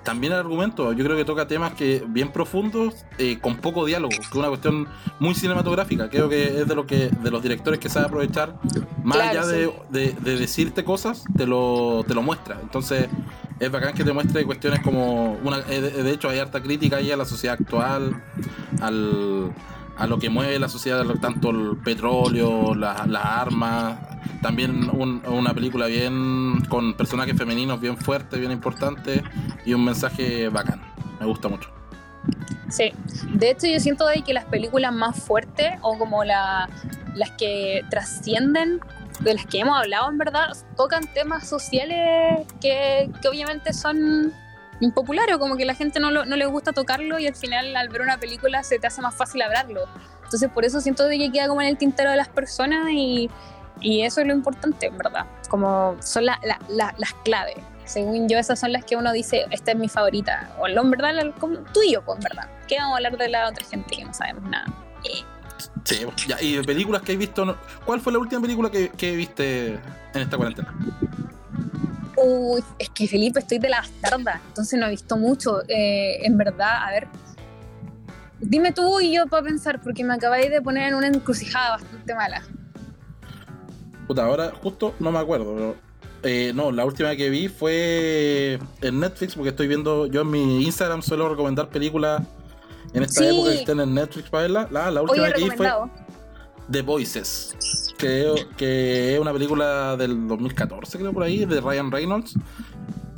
También 0.03 0.31
el 0.31 0.39
argumento, 0.39 0.93
yo 0.93 1.03
creo 1.03 1.17
que 1.17 1.25
toca 1.25 1.47
temas 1.47 1.73
que 1.73 2.03
bien 2.07 2.31
profundos, 2.31 3.05
eh, 3.17 3.39
con 3.39 3.57
poco 3.57 3.85
diálogo, 3.85 4.09
que 4.09 4.21
es 4.21 4.31
una 4.33 4.47
cuestión 4.47 4.87
muy 5.19 5.35
cinematográfica. 5.35 6.09
Creo 6.09 6.29
que 6.29 6.61
es 6.61 6.67
de 6.67 6.75
lo 6.75 6.85
que 6.87 7.09
de 7.09 7.31
los 7.31 7.43
directores 7.43 7.79
que 7.79 7.89
sabe 7.89 8.05
aprovechar, 8.05 8.55
más 9.03 9.17
allá 9.17 9.45
de, 9.45 9.69
de, 9.89 10.13
decirte 10.37 10.85
cosas, 10.85 11.23
te 11.35 11.45
lo, 11.45 12.05
te 12.07 12.13
lo 12.13 12.21
muestra. 12.21 12.57
Entonces, 12.61 13.09
es 13.59 13.71
bacán 13.71 13.93
que 13.93 14.05
te 14.05 14.13
muestre 14.13 14.45
cuestiones 14.45 14.79
como 14.81 15.33
una, 15.43 15.59
eh, 15.69 15.81
de 15.81 16.11
hecho 16.11 16.29
hay 16.29 16.39
harta 16.39 16.61
crítica 16.61 16.97
ahí 16.97 17.11
a 17.11 17.17
la 17.17 17.25
sociedad 17.25 17.57
actual, 17.59 18.21
al 18.79 19.51
a 19.97 20.07
lo 20.07 20.19
que 20.19 20.29
mueve 20.29 20.59
la 20.59 20.69
sociedad, 20.69 21.03
tanto 21.19 21.49
el 21.49 21.77
petróleo, 21.77 22.75
las 22.75 22.99
armas, 23.13 23.97
también 24.41 24.89
una 24.89 25.53
película 25.53 25.87
bien 25.87 26.63
con 26.69 26.95
personajes 26.95 27.35
femeninos 27.37 27.79
bien 27.79 27.97
fuertes, 27.97 28.39
bien 28.39 28.51
importantes 28.51 29.21
y 29.65 29.73
un 29.73 29.83
mensaje 29.83 30.49
bacán. 30.49 30.81
Me 31.19 31.25
gusta 31.25 31.47
mucho. 31.47 31.69
Sí, 32.69 32.91
de 33.33 33.51
hecho 33.51 33.67
yo 33.67 33.79
siento 33.79 34.05
de 34.07 34.21
que 34.21 34.33
las 34.33 34.45
películas 34.45 34.93
más 34.93 35.17
fuertes 35.23 35.79
o 35.81 35.97
como 35.97 36.23
la, 36.23 36.69
las 37.15 37.31
que 37.31 37.83
trascienden, 37.89 38.79
de 39.21 39.33
las 39.33 39.45
que 39.45 39.59
hemos 39.59 39.77
hablado 39.77 40.09
en 40.09 40.17
verdad, 40.17 40.49
tocan 40.75 41.11
temas 41.13 41.47
sociales 41.47 42.45
que, 42.61 43.09
que 43.21 43.27
obviamente 43.27 43.73
son 43.73 44.33
impopular 44.79 45.31
o 45.33 45.39
como 45.39 45.57
que 45.57 45.65
la 45.65 45.73
gente 45.73 45.99
no, 45.99 46.11
no 46.11 46.35
le 46.35 46.45
gusta 46.45 46.71
tocarlo 46.73 47.19
y 47.19 47.27
al 47.27 47.35
final 47.35 47.75
al 47.75 47.89
ver 47.89 48.01
una 48.01 48.17
película 48.17 48.63
se 48.63 48.79
te 48.79 48.87
hace 48.87 49.01
más 49.01 49.15
fácil 49.15 49.41
hablarlo. 49.41 49.85
Entonces 50.23 50.49
por 50.49 50.65
eso 50.65 50.81
siento 50.81 51.05
de 51.05 51.17
que 51.17 51.31
queda 51.31 51.47
como 51.47 51.61
en 51.61 51.67
el 51.67 51.77
tintero 51.77 52.11
de 52.11 52.17
las 52.17 52.27
personas 52.27 52.89
y, 52.91 53.29
y 53.81 54.01
eso 54.01 54.21
es 54.21 54.27
lo 54.27 54.33
importante, 54.33 54.87
en 54.87 54.97
verdad. 54.97 55.25
Como 55.49 55.95
son 56.01 56.25
la, 56.25 56.39
la, 56.43 56.59
la, 56.67 56.93
las 56.97 57.13
claves. 57.23 57.57
Según 57.85 58.27
yo, 58.27 58.37
esas 58.37 58.59
son 58.59 58.73
las 58.73 58.83
que 58.83 58.97
uno 58.97 59.13
dice, 59.13 59.45
esta 59.49 59.71
es 59.71 59.77
mi 59.77 59.87
favorita. 59.87 60.49
O 60.59 60.67
en 60.67 60.91
verdad, 60.91 61.13
como 61.39 61.59
tú 61.73 61.81
y 61.81 61.93
yo, 61.93 62.01
pues, 62.01 62.17
en 62.17 62.23
verdad. 62.23 62.49
¿Qué 62.67 62.77
vamos 62.77 62.93
a 62.93 62.97
hablar 62.97 63.17
de 63.17 63.29
la 63.29 63.47
otra 63.47 63.65
gente 63.65 63.95
que 63.95 64.03
no 64.03 64.13
sabemos 64.13 64.43
nada? 64.43 64.65
Eh. 65.05 65.23
Sí, 65.85 66.05
ya, 66.27 66.41
y 66.41 66.57
de 66.57 66.63
películas 66.63 67.01
que 67.01 67.13
he 67.13 67.17
visto, 67.17 67.57
¿cuál 67.85 68.01
fue 68.01 68.11
la 68.11 68.19
última 68.19 68.41
película 68.41 68.69
que, 68.69 68.89
que 68.89 69.15
viste 69.15 69.79
en 70.13 70.21
esta 70.21 70.35
cuarentena? 70.35 70.73
Uy, 72.17 72.63
es 72.79 72.89
que 72.89 73.07
Felipe, 73.07 73.39
estoy 73.39 73.59
de 73.59 73.69
la 73.69 73.81
bastarda, 73.81 74.41
entonces 74.47 74.79
no 74.79 74.87
he 74.87 74.89
visto 74.89 75.17
mucho. 75.17 75.61
Eh, 75.67 76.25
en 76.25 76.35
verdad, 76.37 76.83
a 76.83 76.91
ver. 76.91 77.07
Dime 78.39 78.71
tú 78.71 78.99
y 78.99 79.15
yo 79.15 79.27
para 79.27 79.43
pensar, 79.43 79.81
porque 79.81 80.03
me 80.03 80.15
acabáis 80.15 80.49
de 80.49 80.61
poner 80.61 80.89
en 80.89 80.95
una 80.95 81.07
encrucijada 81.07 81.77
bastante 81.77 82.15
mala. 82.15 82.41
Puta, 84.07 84.25
ahora 84.25 84.51
justo 84.61 84.95
no 84.99 85.11
me 85.11 85.19
acuerdo, 85.19 85.53
pero. 85.53 85.87
Eh, 86.23 86.51
no, 86.55 86.71
la 86.71 86.83
última 86.83 87.15
que 87.15 87.29
vi 87.29 87.47
fue 87.47 88.59
en 88.81 88.99
Netflix, 88.99 89.35
porque 89.35 89.49
estoy 89.49 89.67
viendo. 89.67 90.07
Yo 90.07 90.21
en 90.21 90.31
mi 90.31 90.65
Instagram 90.65 91.03
suelo 91.03 91.29
recomendar 91.29 91.69
películas 91.69 92.23
en 92.93 93.03
esta 93.03 93.29
época 93.29 93.51
que 93.51 93.59
estén 93.59 93.79
en 93.79 93.93
Netflix 93.93 94.29
para 94.29 94.41
verla. 94.41 94.67
La, 94.71 94.89
la 94.89 95.03
última 95.03 95.31
que 95.31 95.43
vi 95.43 95.51
fue 95.51 95.71
The 96.71 96.81
Voices 96.81 97.86
que, 97.97 99.13
es 99.13 99.19
una 99.19 99.33
película 99.33 99.97
del 99.97 100.27
2014, 100.27 100.97
creo 100.97 101.13
por 101.13 101.23
ahí, 101.23 101.45
de 101.45 101.59
Ryan 101.59 101.91
Reynolds, 101.91 102.35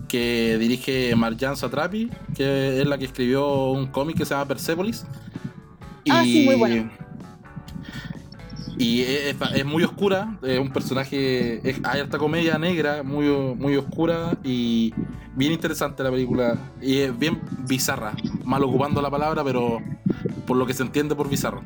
que 0.08 0.58
dirige 0.58 1.16
Marjan 1.16 1.56
Satrapi, 1.56 2.10
que 2.36 2.82
es 2.82 2.88
la 2.88 2.98
que 2.98 3.06
escribió 3.06 3.72
un 3.72 3.88
cómic 3.88 4.18
que 4.18 4.26
se 4.26 4.34
llama 4.34 4.48
Persepolis. 4.48 5.06
Ah, 6.10 6.26
y, 6.26 6.32
sí, 6.32 6.46
muy 6.46 6.56
bueno. 6.56 6.90
Y 8.78 9.02
es, 9.02 9.66
muy 9.66 9.84
oscura, 9.84 10.40
es 10.42 10.58
un 10.58 10.72
personaje, 10.72 11.62
hay 11.84 12.00
harta 12.00 12.18
comedia 12.18 12.58
negra, 12.58 13.04
muy, 13.04 13.28
muy 13.28 13.76
oscura 13.76 14.38
y 14.42 14.94
bien 15.36 15.52
interesante 15.52 16.02
la 16.02 16.10
película. 16.10 16.58
Y 16.82 17.00
es 17.00 17.20
bien 17.20 17.42
bizarra, 17.68 18.14
mal 18.46 18.64
ocupando 18.64 19.02
la 19.02 19.12
palabra, 19.12 19.44
pero 19.44 19.80
por 20.48 20.56
lo 20.56 20.66
que 20.66 20.74
se 20.74 20.84
entiende 20.84 21.14
por 21.14 21.30
bizarro 21.30 21.62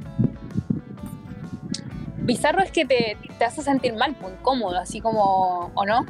bizarro 2.23 2.61
es 2.61 2.71
que 2.71 2.85
te, 2.85 3.17
te 3.37 3.45
hace 3.45 3.61
sentir 3.61 3.93
mal, 3.95 4.15
pues, 4.19 4.33
incómodo, 4.39 4.77
así 4.77 5.01
como, 5.01 5.71
¿o 5.73 5.85
no? 5.85 6.05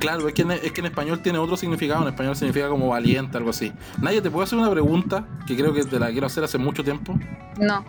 Claro, 0.00 0.28
es 0.28 0.34
que, 0.34 0.42
en, 0.42 0.50
es 0.50 0.72
que 0.72 0.80
en 0.80 0.86
español 0.86 1.20
tiene 1.22 1.38
otro 1.38 1.56
significado, 1.56 2.02
en 2.02 2.08
español 2.08 2.36
significa 2.36 2.68
como 2.68 2.88
valiente, 2.88 3.38
algo 3.38 3.50
así. 3.50 3.72
Nadie, 4.02 4.20
¿te 4.20 4.30
puedo 4.30 4.44
hacer 4.44 4.58
una 4.58 4.70
pregunta 4.70 5.26
que 5.46 5.56
creo 5.56 5.72
que 5.72 5.84
te 5.84 5.98
la 5.98 6.10
quiero 6.10 6.26
hacer 6.26 6.44
hace 6.44 6.58
mucho 6.58 6.84
tiempo? 6.84 7.18
No, 7.58 7.84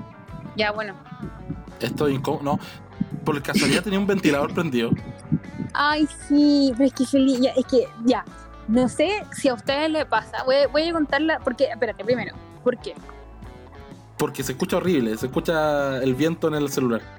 ya 0.56 0.72
bueno. 0.72 0.94
Esto 1.82 2.08
es 2.08 2.16
incómodo, 2.16 2.44
no. 2.44 2.60
Por 3.26 3.42
casualidad 3.42 3.84
tenía 3.84 4.00
un 4.00 4.08
ventilador 4.08 4.54
prendido. 4.54 4.92
Ay, 5.74 6.08
sí, 6.28 6.72
pero 6.74 6.86
es 6.86 6.94
que 6.94 7.06
feliz, 7.06 7.42
ya, 7.42 7.52
es 7.52 7.66
que 7.66 7.88
ya, 8.06 8.24
no 8.68 8.88
sé 8.88 9.24
si 9.34 9.50
a 9.50 9.54
ustedes 9.54 9.90
les 9.90 10.06
pasa, 10.06 10.44
voy, 10.44 10.56
voy 10.72 10.88
a 10.88 10.94
contarla, 10.94 11.40
porque, 11.40 11.66
espérate, 11.66 12.06
primero, 12.06 12.34
¿por 12.64 12.78
qué? 12.78 12.96
Porque 14.18 14.42
se 14.42 14.54
escucha 14.54 14.78
horrible, 14.78 15.18
se 15.18 15.26
escucha 15.26 16.02
el 16.02 16.16
viento 16.16 16.48
en 16.48 16.56
el 16.56 16.70
celular 16.70 17.19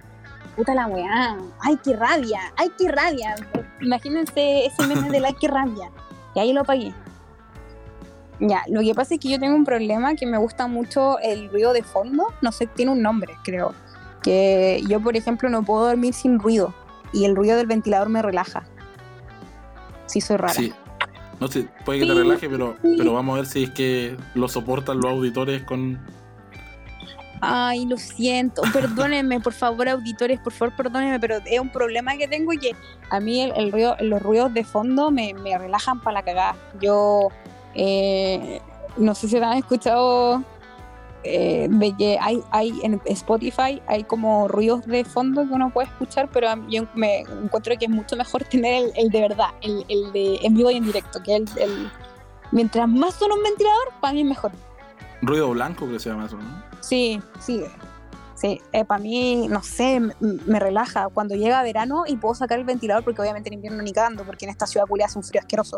puta 0.60 0.74
la 0.74 0.86
weá, 0.86 1.38
ay, 1.60 1.78
qué 1.82 1.96
rabia, 1.96 2.38
ay, 2.58 2.70
qué 2.76 2.92
rabia. 2.92 3.34
Imagínense 3.80 4.66
ese 4.66 4.86
meme 4.86 5.08
de 5.08 5.18
la 5.18 5.32
que 5.32 5.48
rabia. 5.48 5.90
Y 6.34 6.38
ahí 6.38 6.52
lo 6.52 6.60
apagué. 6.60 6.92
Ya, 8.40 8.62
lo 8.68 8.82
que 8.82 8.94
pasa 8.94 9.14
es 9.14 9.20
que 9.20 9.30
yo 9.30 9.40
tengo 9.40 9.56
un 9.56 9.64
problema 9.64 10.14
que 10.16 10.26
me 10.26 10.36
gusta 10.36 10.66
mucho 10.66 11.18
el 11.20 11.48
ruido 11.50 11.72
de 11.72 11.82
fondo, 11.82 12.26
no 12.42 12.52
sé, 12.52 12.66
tiene 12.66 12.92
un 12.92 13.00
nombre, 13.00 13.38
creo. 13.42 13.72
Que 14.22 14.82
yo, 14.86 15.00
por 15.00 15.16
ejemplo, 15.16 15.48
no 15.48 15.62
puedo 15.62 15.86
dormir 15.86 16.12
sin 16.12 16.38
ruido 16.38 16.74
y 17.14 17.24
el 17.24 17.34
ruido 17.34 17.56
del 17.56 17.66
ventilador 17.66 18.10
me 18.10 18.20
relaja. 18.20 18.64
Sí, 20.04 20.20
soy 20.20 20.36
rara. 20.36 20.52
Sí. 20.52 20.74
No 21.40 21.48
sé, 21.48 21.68
puede 21.86 22.00
que 22.00 22.06
te 22.06 22.12
relaje, 22.12 22.50
pero, 22.50 22.76
pero 22.82 23.14
vamos 23.14 23.32
a 23.32 23.36
ver 23.36 23.46
si 23.46 23.62
es 23.62 23.70
que 23.70 24.14
lo 24.34 24.46
soportan 24.46 24.98
los 24.98 25.10
auditores 25.10 25.62
con, 25.62 25.98
Ay, 27.42 27.86
lo 27.86 27.96
siento, 27.96 28.62
perdónenme, 28.72 29.40
por 29.40 29.54
favor, 29.54 29.88
auditores, 29.88 30.38
por 30.40 30.52
favor, 30.52 30.76
perdónenme, 30.76 31.18
pero 31.18 31.36
es 31.46 31.58
un 31.58 31.70
problema 31.70 32.16
que 32.16 32.28
tengo 32.28 32.52
y 32.52 32.58
que 32.58 32.76
a 33.08 33.18
mí 33.18 33.40
el, 33.40 33.72
ruido, 33.72 33.96
los 34.00 34.20
ruidos 34.20 34.52
de 34.52 34.62
fondo 34.62 35.10
me, 35.10 35.34
relajan 35.34 36.00
para 36.00 36.14
la 36.14 36.22
cagada. 36.22 36.56
Yo 36.82 37.28
eh, 37.74 38.60
no 38.98 39.14
sé 39.14 39.28
si 39.28 39.38
han 39.38 39.56
escuchado 39.56 40.44
eh, 41.24 41.68
de 41.70 42.18
hay, 42.20 42.42
hay 42.50 42.80
en 42.82 42.98
Spotify 43.04 43.82
hay 43.86 44.04
como 44.04 44.48
ruidos 44.48 44.86
de 44.86 45.04
fondo 45.04 45.46
que 45.46 45.52
uno 45.52 45.70
puede 45.70 45.88
escuchar, 45.88 46.28
pero 46.30 46.48
yo 46.68 46.84
me 46.94 47.20
encuentro 47.20 47.74
que 47.78 47.86
es 47.86 47.90
mucho 47.90 48.16
mejor 48.16 48.44
tener 48.50 48.90
el, 48.96 49.08
de 49.08 49.20
verdad, 49.20 49.48
el, 49.62 50.12
de 50.12 50.40
en 50.42 50.54
vivo 50.54 50.70
y 50.70 50.76
en 50.76 50.84
directo, 50.84 51.22
que 51.22 51.36
el, 51.36 51.48
el 51.58 51.90
mientras 52.52 52.86
más 52.86 53.14
suena 53.14 53.34
un 53.34 53.42
ventilador, 53.42 53.92
para 54.00 54.12
mí 54.12 54.20
es 54.20 54.26
mejor. 54.26 54.52
Ruido 55.22 55.50
blanco 55.50 55.88
que 55.88 55.98
se 55.98 56.10
llama 56.10 56.26
eso, 56.26 56.36
¿no? 56.36 56.69
Sí, 56.80 57.20
sí. 57.40 57.64
Sí, 58.34 58.58
eh, 58.72 58.86
para 58.86 59.02
mí, 59.02 59.48
no 59.48 59.62
sé, 59.62 60.00
me 60.00 60.58
relaja. 60.58 61.08
Cuando 61.12 61.34
llega 61.34 61.62
verano 61.62 62.04
y 62.06 62.16
puedo 62.16 62.34
sacar 62.34 62.58
el 62.58 62.64
ventilador, 62.64 63.04
porque 63.04 63.20
obviamente 63.20 63.50
en 63.50 63.54
invierno 63.54 63.82
ni 63.82 63.92
cagando, 63.92 64.24
porque 64.24 64.46
en 64.46 64.50
esta 64.50 64.66
ciudad 64.66 64.86
culia 64.86 65.06
hace 65.06 65.18
un 65.18 65.24
frío 65.24 65.40
asqueroso. 65.40 65.76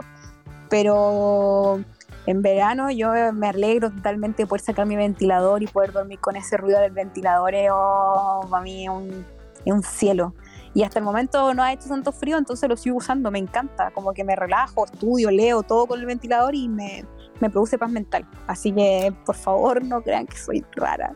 Pero 0.71 1.81
en 2.27 2.41
verano 2.41 2.89
yo 2.91 3.11
me 3.33 3.49
alegro 3.49 3.91
totalmente 3.91 4.45
de 4.45 4.47
poder 4.47 4.63
sacar 4.63 4.87
mi 4.87 4.95
ventilador 4.95 5.61
y 5.63 5.67
poder 5.67 5.93
dormir 5.93 6.21
con 6.21 6.37
ese 6.37 6.57
ruido 6.57 6.81
del 6.81 6.93
ventilador. 6.93 7.53
Oh, 7.73 8.47
para 8.49 8.63
mí 8.63 8.85
es 8.85 8.91
un, 8.91 9.27
es 9.65 9.73
un 9.73 9.83
cielo. 9.83 10.33
Y 10.73 10.85
hasta 10.85 11.01
el 11.01 11.05
momento 11.05 11.53
no 11.55 11.65
ha 11.65 11.73
hecho 11.73 11.89
tanto 11.89 12.13
frío, 12.13 12.39
entonces 12.39 12.69
lo 12.69 12.77
sigo 12.77 12.97
usando, 12.97 13.33
me 13.33 13.41
encanta. 13.41 13.91
Como 13.91 14.13
que 14.13 14.23
me 14.23 14.37
relajo, 14.37 14.85
estudio, 14.85 15.33
leo 15.33 15.65
todo 15.65 15.87
con 15.87 15.99
el 15.99 16.07
ventilador 16.07 16.55
y 16.55 16.69
me, 16.69 17.05
me 17.43 17.51
produce 17.51 17.77
paz 17.77 17.91
mental. 17.91 18.25
Así 18.47 18.73
que, 18.73 19.13
por 19.27 19.35
favor, 19.35 19.85
no 19.85 20.01
crean 20.01 20.29
que 20.29 20.39
soy 20.39 20.65
rara. 20.77 21.15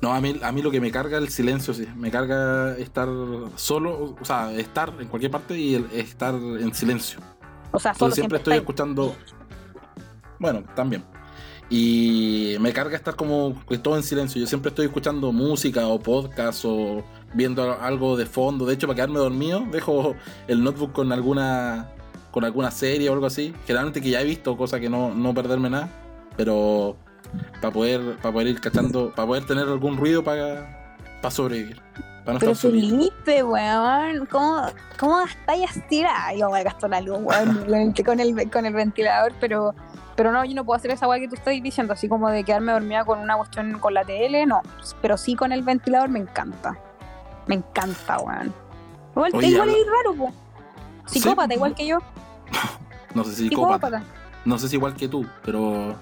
No, 0.00 0.14
a 0.14 0.20
mí, 0.20 0.40
a 0.42 0.50
mí 0.50 0.62
lo 0.62 0.70
que 0.70 0.80
me 0.80 0.90
carga 0.90 1.18
es 1.18 1.24
el 1.24 1.28
silencio, 1.28 1.74
sí. 1.74 1.86
Me 1.94 2.10
carga 2.10 2.74
estar 2.78 3.06
solo, 3.56 4.16
o 4.18 4.24
sea, 4.24 4.50
estar 4.52 4.94
en 4.98 5.08
cualquier 5.08 5.30
parte 5.30 5.58
y 5.58 5.74
estar 5.92 6.34
en 6.34 6.72
silencio. 6.74 7.20
O 7.70 7.78
sea, 7.78 7.92
solo 7.94 8.14
siempre, 8.14 8.38
estoy 8.38 8.56
escuchando. 8.56 9.14
Bueno, 10.38 10.64
también. 10.74 11.04
Y 11.68 12.56
me 12.60 12.72
carga 12.72 12.96
estar 12.96 13.14
como 13.14 13.54
todo 13.82 13.96
en 13.96 14.02
silencio. 14.02 14.40
Yo 14.40 14.46
siempre 14.46 14.70
estoy 14.70 14.86
escuchando 14.86 15.32
música 15.32 15.86
o 15.86 16.00
podcast 16.00 16.64
o 16.64 17.04
viendo 17.34 17.78
algo 17.78 18.16
de 18.16 18.24
fondo. 18.24 18.64
De 18.64 18.72
hecho, 18.72 18.86
para 18.86 18.96
quedarme 18.96 19.18
dormido, 19.18 19.66
dejo 19.70 20.14
el 20.48 20.64
notebook 20.64 20.92
con 20.92 21.12
alguna 21.12 21.90
con 22.30 22.44
alguna 22.44 22.70
serie 22.70 23.08
o 23.10 23.12
algo 23.12 23.26
así. 23.26 23.54
Generalmente 23.66 24.00
que 24.00 24.10
ya 24.10 24.20
he 24.20 24.24
visto, 24.24 24.56
cosa 24.56 24.80
que 24.80 24.88
no, 24.88 25.14
no 25.14 25.34
perderme 25.34 25.70
nada. 25.70 25.88
Pero 26.36 26.96
para 27.60 27.72
poder, 27.72 28.16
para 28.16 28.32
poder 28.32 28.48
ir 28.48 28.60
cachando, 28.60 29.12
para 29.14 29.26
poder 29.26 29.46
tener 29.46 29.68
algún 29.68 29.96
ruido 29.96 30.22
para, 30.22 30.96
para 31.20 31.30
sobrevivir. 31.30 31.80
Para 32.24 32.34
no 32.34 32.40
Pero 32.40 32.54
Felipe, 32.54 33.42
weón, 33.42 34.26
¿cómo, 34.26 34.62
cómo 34.98 35.22
estáis 35.22 35.70
así? 35.70 36.04
Yo 36.38 36.50
me 36.50 36.62
gasto 36.62 36.88
la 36.88 37.00
luz, 37.00 37.18
weón, 37.20 37.94
con 38.04 38.20
el, 38.20 38.50
con 38.50 38.66
el 38.66 38.74
ventilador, 38.74 39.32
pero 39.40 39.74
pero 40.20 40.32
no, 40.32 40.44
yo 40.44 40.54
no 40.54 40.66
puedo 40.66 40.76
hacer 40.76 40.90
esa 40.90 41.08
weá 41.08 41.18
que 41.18 41.28
tú 41.28 41.34
estás 41.34 41.54
diciendo, 41.62 41.94
así 41.94 42.06
como 42.06 42.28
de 42.28 42.44
quedarme 42.44 42.72
dormida 42.72 43.06
con 43.06 43.20
una 43.20 43.38
cuestión 43.38 43.78
con 43.78 43.94
la 43.94 44.04
tele, 44.04 44.44
no. 44.44 44.60
Pero 45.00 45.16
sí 45.16 45.34
con 45.34 45.50
el 45.50 45.62
ventilador 45.62 46.10
me 46.10 46.18
encanta. 46.18 46.76
Me 47.46 47.54
encanta, 47.54 48.18
weón. 48.18 48.52
Igual, 49.12 49.44
igual 49.44 49.70
es 49.70 49.86
raro, 49.86 50.14
po. 50.14 50.30
Psicópata, 51.10 51.54
igual 51.54 51.74
que 51.74 51.86
yo. 51.86 51.98
no 53.14 53.24
sé 53.24 53.34
si 53.34 53.48
psicópata. 53.48 54.02
No 54.44 54.58
sé 54.58 54.68
si 54.68 54.76
igual 54.76 54.94
que 54.94 55.08
tú, 55.08 55.26
pero. 55.44 55.96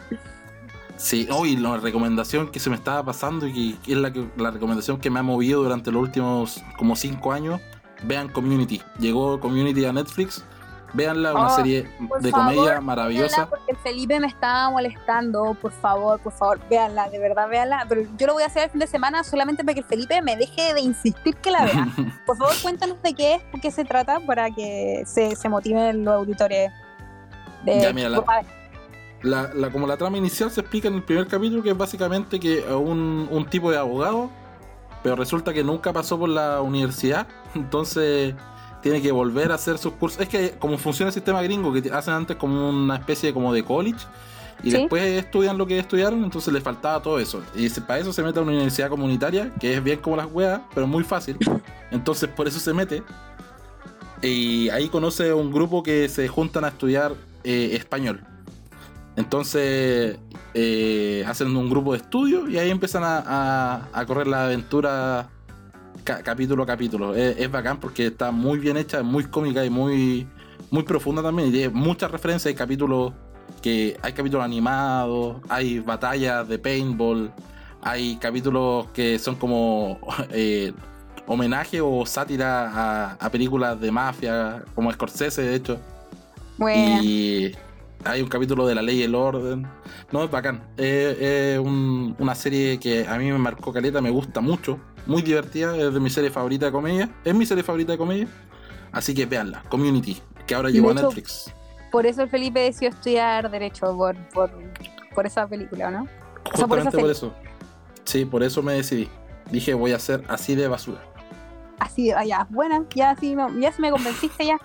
sí, 0.96 1.28
hoy 1.32 1.56
la 1.56 1.76
recomendación 1.78 2.50
que 2.50 2.60
se 2.60 2.70
me 2.70 2.76
estaba 2.76 3.04
pasando 3.04 3.46
y 3.46 3.74
que, 3.82 3.92
es 3.92 3.98
la, 3.98 4.12
la 4.36 4.50
recomendación 4.50 4.98
que 4.98 5.10
me 5.10 5.20
ha 5.20 5.22
movido 5.22 5.62
durante 5.62 5.90
los 5.90 6.02
últimos 6.02 6.62
como 6.76 6.96
5 6.96 7.32
años. 7.32 7.60
Vean 8.02 8.28
Community. 8.28 8.80
Llegó 8.98 9.40
Community 9.40 9.84
a 9.84 9.92
Netflix 9.92 10.44
Véanla, 10.92 11.32
una 11.32 11.46
oh, 11.46 11.56
serie 11.56 11.88
de 12.20 12.30
comedia 12.32 12.80
maravillosa. 12.80 13.48
Porque 13.48 13.74
Felipe 13.76 14.18
me 14.18 14.26
estaba 14.26 14.70
molestando, 14.70 15.54
por 15.54 15.72
favor, 15.72 16.20
por 16.20 16.32
favor, 16.32 16.60
véanla, 16.68 17.08
de 17.08 17.18
verdad, 17.18 17.48
véanla. 17.48 17.86
Pero 17.88 18.02
yo 18.16 18.26
lo 18.26 18.34
voy 18.34 18.42
a 18.42 18.46
hacer 18.46 18.64
el 18.64 18.70
fin 18.70 18.80
de 18.80 18.86
semana 18.86 19.22
solamente 19.24 19.62
para 19.62 19.74
que 19.74 19.80
el 19.80 19.86
Felipe 19.86 20.20
me 20.22 20.36
deje 20.36 20.74
de 20.74 20.80
insistir 20.80 21.36
que 21.36 21.50
la 21.50 21.64
vea. 21.64 21.88
por 22.26 22.36
favor, 22.36 22.54
cuéntanos 22.62 23.00
de 23.02 23.14
qué 23.14 23.34
es, 23.36 23.42
por 23.44 23.60
qué 23.60 23.70
se 23.70 23.84
trata, 23.84 24.20
para 24.20 24.50
que 24.50 25.04
se, 25.06 25.36
se 25.36 25.48
motiven 25.48 26.04
los 26.04 26.14
auditores 26.14 26.70
de 27.64 27.80
ya, 27.80 27.92
mira, 27.92 28.08
la, 29.22 29.50
la, 29.54 29.70
como 29.70 29.86
la 29.86 29.96
trama 29.96 30.16
inicial 30.16 30.50
se 30.50 30.60
explica 30.60 30.88
en 30.88 30.94
el 30.94 31.02
primer 31.02 31.26
capítulo, 31.26 31.62
que 31.62 31.70
es 31.70 31.76
básicamente 31.76 32.40
que 32.40 32.62
un, 32.62 33.28
un 33.30 33.46
tipo 33.46 33.70
de 33.70 33.76
abogado, 33.76 34.30
pero 35.02 35.16
resulta 35.16 35.52
que 35.52 35.62
nunca 35.62 35.92
pasó 35.92 36.18
por 36.18 36.28
la 36.28 36.62
universidad, 36.62 37.26
entonces 37.54 38.34
tiene 38.82 39.00
que 39.02 39.12
volver 39.12 39.52
a 39.52 39.56
hacer 39.56 39.78
sus 39.78 39.92
cursos. 39.94 40.20
Es 40.20 40.28
que 40.28 40.52
como 40.58 40.78
funciona 40.78 41.08
el 41.08 41.14
sistema 41.14 41.42
gringo, 41.42 41.72
que 41.72 41.90
hacen 41.90 42.14
antes 42.14 42.36
como 42.36 42.68
una 42.68 42.96
especie 42.96 43.28
de, 43.28 43.34
como 43.34 43.52
de 43.52 43.62
college, 43.62 44.06
y 44.62 44.70
después 44.70 45.02
estudian 45.02 45.56
lo 45.56 45.66
que 45.66 45.78
estudiaron, 45.78 46.22
entonces 46.22 46.52
les 46.52 46.62
faltaba 46.62 47.00
todo 47.00 47.18
eso. 47.18 47.42
Y 47.54 47.68
para 47.80 48.00
eso 48.00 48.12
se 48.12 48.22
mete 48.22 48.38
a 48.38 48.42
una 48.42 48.52
universidad 48.52 48.90
comunitaria, 48.90 49.52
que 49.58 49.74
es 49.74 49.82
bien 49.82 50.00
como 50.00 50.16
las 50.16 50.26
weas, 50.30 50.60
pero 50.74 50.86
muy 50.86 51.04
fácil. 51.04 51.38
Entonces 51.90 52.28
por 52.28 52.46
eso 52.46 52.60
se 52.60 52.74
mete. 52.74 53.02
Y 54.22 54.68
ahí 54.68 54.88
conoce 54.88 55.32
un 55.32 55.50
grupo 55.50 55.82
que 55.82 56.08
se 56.08 56.28
juntan 56.28 56.64
a 56.64 56.68
estudiar 56.68 57.14
eh, 57.42 57.70
español. 57.72 58.20
Entonces 59.16 60.18
eh, 60.54 61.24
hacen 61.26 61.56
un 61.56 61.70
grupo 61.70 61.92
de 61.92 61.98
estudio 61.98 62.48
y 62.48 62.58
ahí 62.58 62.70
empiezan 62.70 63.02
a, 63.04 64.04
correr 64.06 64.26
la 64.26 64.44
aventura 64.44 65.28
capítulo 66.02 66.62
a 66.62 66.66
capítulo. 66.66 67.14
Es, 67.14 67.50
bacán 67.50 67.78
porque 67.80 68.06
está 68.06 68.30
muy 68.30 68.58
bien 68.58 68.76
hecha, 68.76 69.02
muy 69.02 69.24
cómica 69.24 69.64
y 69.64 69.70
muy, 69.70 70.26
muy 70.70 70.82
profunda 70.82 71.22
también. 71.22 71.48
Y 71.48 71.52
tiene 71.52 71.68
muchas 71.70 72.10
referencias. 72.10 72.46
Hay 72.46 72.54
capítulos 72.54 73.12
que 73.62 73.98
hay 74.02 74.12
capítulos 74.12 74.44
animados, 74.44 75.36
hay 75.48 75.80
batallas 75.80 76.48
de 76.48 76.58
paintball, 76.58 77.32
hay 77.82 78.16
capítulos 78.16 78.86
que 78.94 79.18
son 79.18 79.36
como 79.36 80.00
eh, 80.30 80.72
homenaje 81.26 81.80
o 81.80 82.04
sátira 82.06 83.16
a, 83.18 83.30
películas 83.30 83.80
de 83.80 83.90
mafia, 83.90 84.64
como 84.74 84.92
Scorsese, 84.92 85.42
de 85.42 85.54
hecho. 85.54 85.78
Y 87.02 87.52
hay 88.04 88.22
un 88.22 88.28
capítulo 88.28 88.66
de 88.66 88.74
La 88.74 88.82
Ley 88.82 89.00
y 89.00 89.02
el 89.02 89.14
Orden. 89.14 89.66
No, 90.10 90.24
es 90.24 90.30
bacán. 90.30 90.62
Es 90.76 91.58
una 91.58 92.34
serie 92.34 92.78
que 92.78 93.06
a 93.06 93.16
mí 93.18 93.30
me 93.30 93.38
marcó 93.38 93.72
caleta, 93.72 94.00
me 94.00 94.10
gusta 94.10 94.40
mucho. 94.40 94.78
Muy 95.06 95.22
divertida, 95.22 95.76
es 95.76 95.92
de 95.92 96.00
mi 96.00 96.10
serie 96.10 96.30
favorita 96.30 96.66
de 96.66 96.72
comedia. 96.72 97.10
Es 97.24 97.34
mi 97.34 97.46
serie 97.46 97.62
favorita 97.62 97.92
de 97.92 97.98
comedia. 97.98 98.28
Así 98.92 99.14
que 99.14 99.26
véanla, 99.26 99.62
Community, 99.68 100.20
que 100.46 100.54
ahora 100.54 100.70
llegó 100.70 100.90
a 100.90 100.94
Netflix. 100.94 101.52
Por 101.92 102.06
eso 102.06 102.22
el 102.22 102.28
Felipe 102.28 102.60
decidió 102.60 102.90
estudiar 102.90 103.50
Derecho, 103.50 103.96
por, 103.96 104.16
por, 105.14 105.26
esa 105.26 105.46
película, 105.46 105.90
¿no? 105.90 106.06
Justamente 106.52 106.98
por, 106.98 107.10
eso. 107.10 107.34
Sí, 108.04 108.24
por 108.24 108.42
eso 108.42 108.62
me 108.62 108.74
decidí. 108.74 109.08
Dije, 109.50 109.74
voy 109.74 109.92
a 109.92 109.98
ser 109.98 110.24
así 110.28 110.54
de 110.54 110.68
basura. 110.68 111.00
Así, 111.78 112.10
ah, 112.10 112.24
ya, 112.24 112.46
buena, 112.50 112.84
ya, 112.94 113.16
sí, 113.16 113.34
ya 113.58 113.72
se 113.72 113.82
me 113.82 113.90
convenciste 113.90 114.46
ya. 114.46 114.58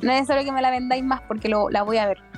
No 0.00 0.10
es 0.10 0.20
necesario 0.20 0.44
que 0.44 0.52
me 0.52 0.62
la 0.62 0.70
vendáis 0.70 1.04
más 1.04 1.20
porque 1.22 1.48
lo, 1.48 1.70
la 1.70 1.82
voy 1.82 1.98
a 1.98 2.06
ver. 2.06 2.31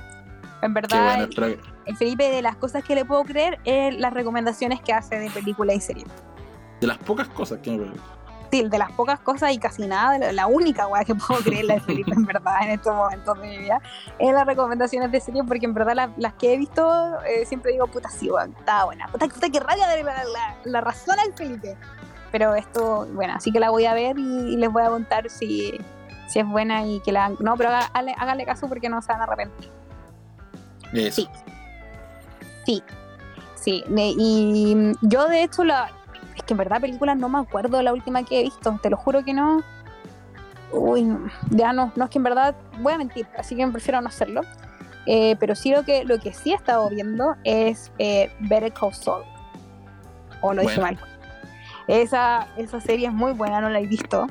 En 0.65 0.75
verdad, 0.75 1.21
el, 1.23 1.97
Felipe 1.97 2.31
de 2.31 2.43
las 2.43 2.57
cosas 2.57 2.83
que 2.83 2.95
le 2.95 3.05
puedo 3.05 3.23
creer 3.25 3.59
es 3.65 3.97
las 3.99 4.13
recomendaciones 4.13 4.81
que 4.81 4.93
hace 4.93 5.19
de 5.19 5.31
película 5.31 5.75
y 5.75 5.81
serie. 5.81 6.05
De 6.81 6.87
las 6.87 6.99
pocas 6.99 7.29
cosas 7.29 7.61
que 7.61 7.71
me 7.71 7.91
de 8.63 8.79
las 8.79 8.93
pocas 8.93 9.19
cosas 9.21 9.53
y 9.53 9.59
casi 9.59 9.87
nada, 9.87 10.33
la 10.33 10.47
única 10.47 10.87
weá 10.87 11.05
que 11.05 11.15
puedo 11.15 11.41
creerla 11.41 11.75
de 11.75 11.81
Felipe 11.81 12.13
en 12.13 12.25
verdad 12.25 12.63
en 12.63 12.71
estos 12.71 12.95
momentos 12.95 13.41
de 13.41 13.49
mi 13.49 13.59
vida, 13.59 13.81
es 14.19 14.33
las 14.33 14.47
recomendaciones 14.47 15.11
de 15.11 15.21
serie, 15.21 15.43
porque 15.45 15.67
en 15.67 15.75
verdad 15.75 16.11
las 16.17 16.35
que 16.35 16.55
he 16.55 16.57
visto 16.57 17.21
eh, 17.23 17.45
siempre 17.47 17.73
digo, 17.73 17.87
puta, 17.89 18.09
sí, 18.09 18.31
weón, 18.31 18.55
está 18.59 18.85
buena, 18.85 19.09
puta, 19.09 19.27
puta 19.27 19.49
que 19.49 19.61
rabia 19.61 19.89
de 19.89 20.05
la, 20.05 20.25
la, 20.65 20.81
razón 20.81 21.19
al 21.19 21.33
Felipe. 21.35 21.77
Pero 22.31 22.55
esto, 22.55 23.07
bueno, 23.13 23.35
así 23.35 23.53
que 23.53 23.61
la 23.61 23.71
voy 23.71 23.87
a 23.87 23.95
ver 23.95 24.19
y, 24.19 24.57
les 24.57 24.71
voy 24.71 24.83
a 24.83 24.89
contar 24.89 25.31
si, 25.31 25.73
si 26.29 26.41
es 26.41 26.47
buena 26.47 26.85
y 26.85 27.01
que 27.01 27.13
la... 27.13 27.31
No, 27.39 27.57
pero 27.57 27.71
háganle, 27.71 28.45
caso 28.45 28.69
porque 28.69 28.89
no 28.89 29.01
se 29.03 29.13
van 29.13 29.21
a 29.21 29.25
arrepentir. 29.25 29.71
Sí. 30.95 31.29
Sí. 32.67 32.83
Sí. 33.57 33.85
Y 33.89 34.93
yo 35.03 35.29
de 35.29 35.43
hecho 35.43 35.65
la, 35.65 35.91
es 36.37 36.43
que 36.43 36.55
en 36.55 36.59
verdad 36.59 36.81
películas 36.81 37.17
no 37.17 37.29
me 37.29 37.39
acuerdo 37.39 37.79
de 37.79 37.83
la 37.83 37.93
última 37.93 38.25
que 38.25 38.41
he 38.41 38.43
visto, 38.43 38.79
te 38.83 38.91
lo 38.91 38.97
juro 38.97 39.25
que 39.25 39.35
no. 39.35 39.63
Uy, 40.73 41.07
ya 41.51 41.73
no, 41.73 41.93
no 41.95 42.05
es 42.05 42.11
que 42.11 42.19
en 42.19 42.25
verdad 42.25 42.55
voy 42.81 42.93
a 42.93 42.99
mentir, 42.99 43.27
así 43.39 43.55
que 43.57 43.67
prefiero 43.69 44.01
no 44.01 44.09
hacerlo. 44.09 44.43
Eh, 45.07 45.37
pero 45.39 45.55
sí 45.55 45.71
lo 45.71 45.85
que, 45.85 46.05
lo 46.05 46.19
que 46.19 46.33
sí 46.33 46.53
he 46.53 46.55
estado 46.55 46.89
viendo 46.89 47.37
es 47.45 47.93
eh, 47.99 48.33
Better 48.41 48.73
Call 48.73 48.95
Saul. 48.95 49.23
O 50.41 50.53
lo 50.53 50.63
dije 50.63 50.81
mal. 50.81 50.99
Esa, 51.87 52.49
esa 52.57 52.81
serie 52.81 53.09
es 53.09 53.13
muy 53.13 53.33
buena, 53.33 53.61
no 53.61 53.69
la 53.69 53.81
he 53.81 53.87
visto. 53.87 54.27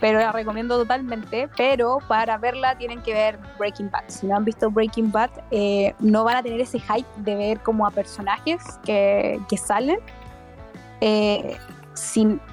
Pero 0.00 0.18
la 0.18 0.32
recomiendo 0.32 0.78
totalmente. 0.78 1.48
Pero 1.56 1.98
para 2.08 2.38
verla 2.38 2.76
tienen 2.78 3.02
que 3.02 3.12
ver 3.12 3.38
Breaking 3.58 3.90
Bad. 3.90 4.04
Si 4.08 4.26
no 4.26 4.36
han 4.36 4.44
visto 4.44 4.70
Breaking 4.70 5.12
Bad, 5.12 5.30
eh, 5.50 5.94
no 5.98 6.24
van 6.24 6.38
a 6.38 6.42
tener 6.42 6.60
ese 6.60 6.80
hype 6.80 7.08
de 7.18 7.34
ver 7.34 7.60
como 7.60 7.86
a 7.86 7.90
personajes 7.90 8.62
que, 8.84 9.38
que 9.48 9.56
salen 9.56 10.00
eh, 11.00 11.56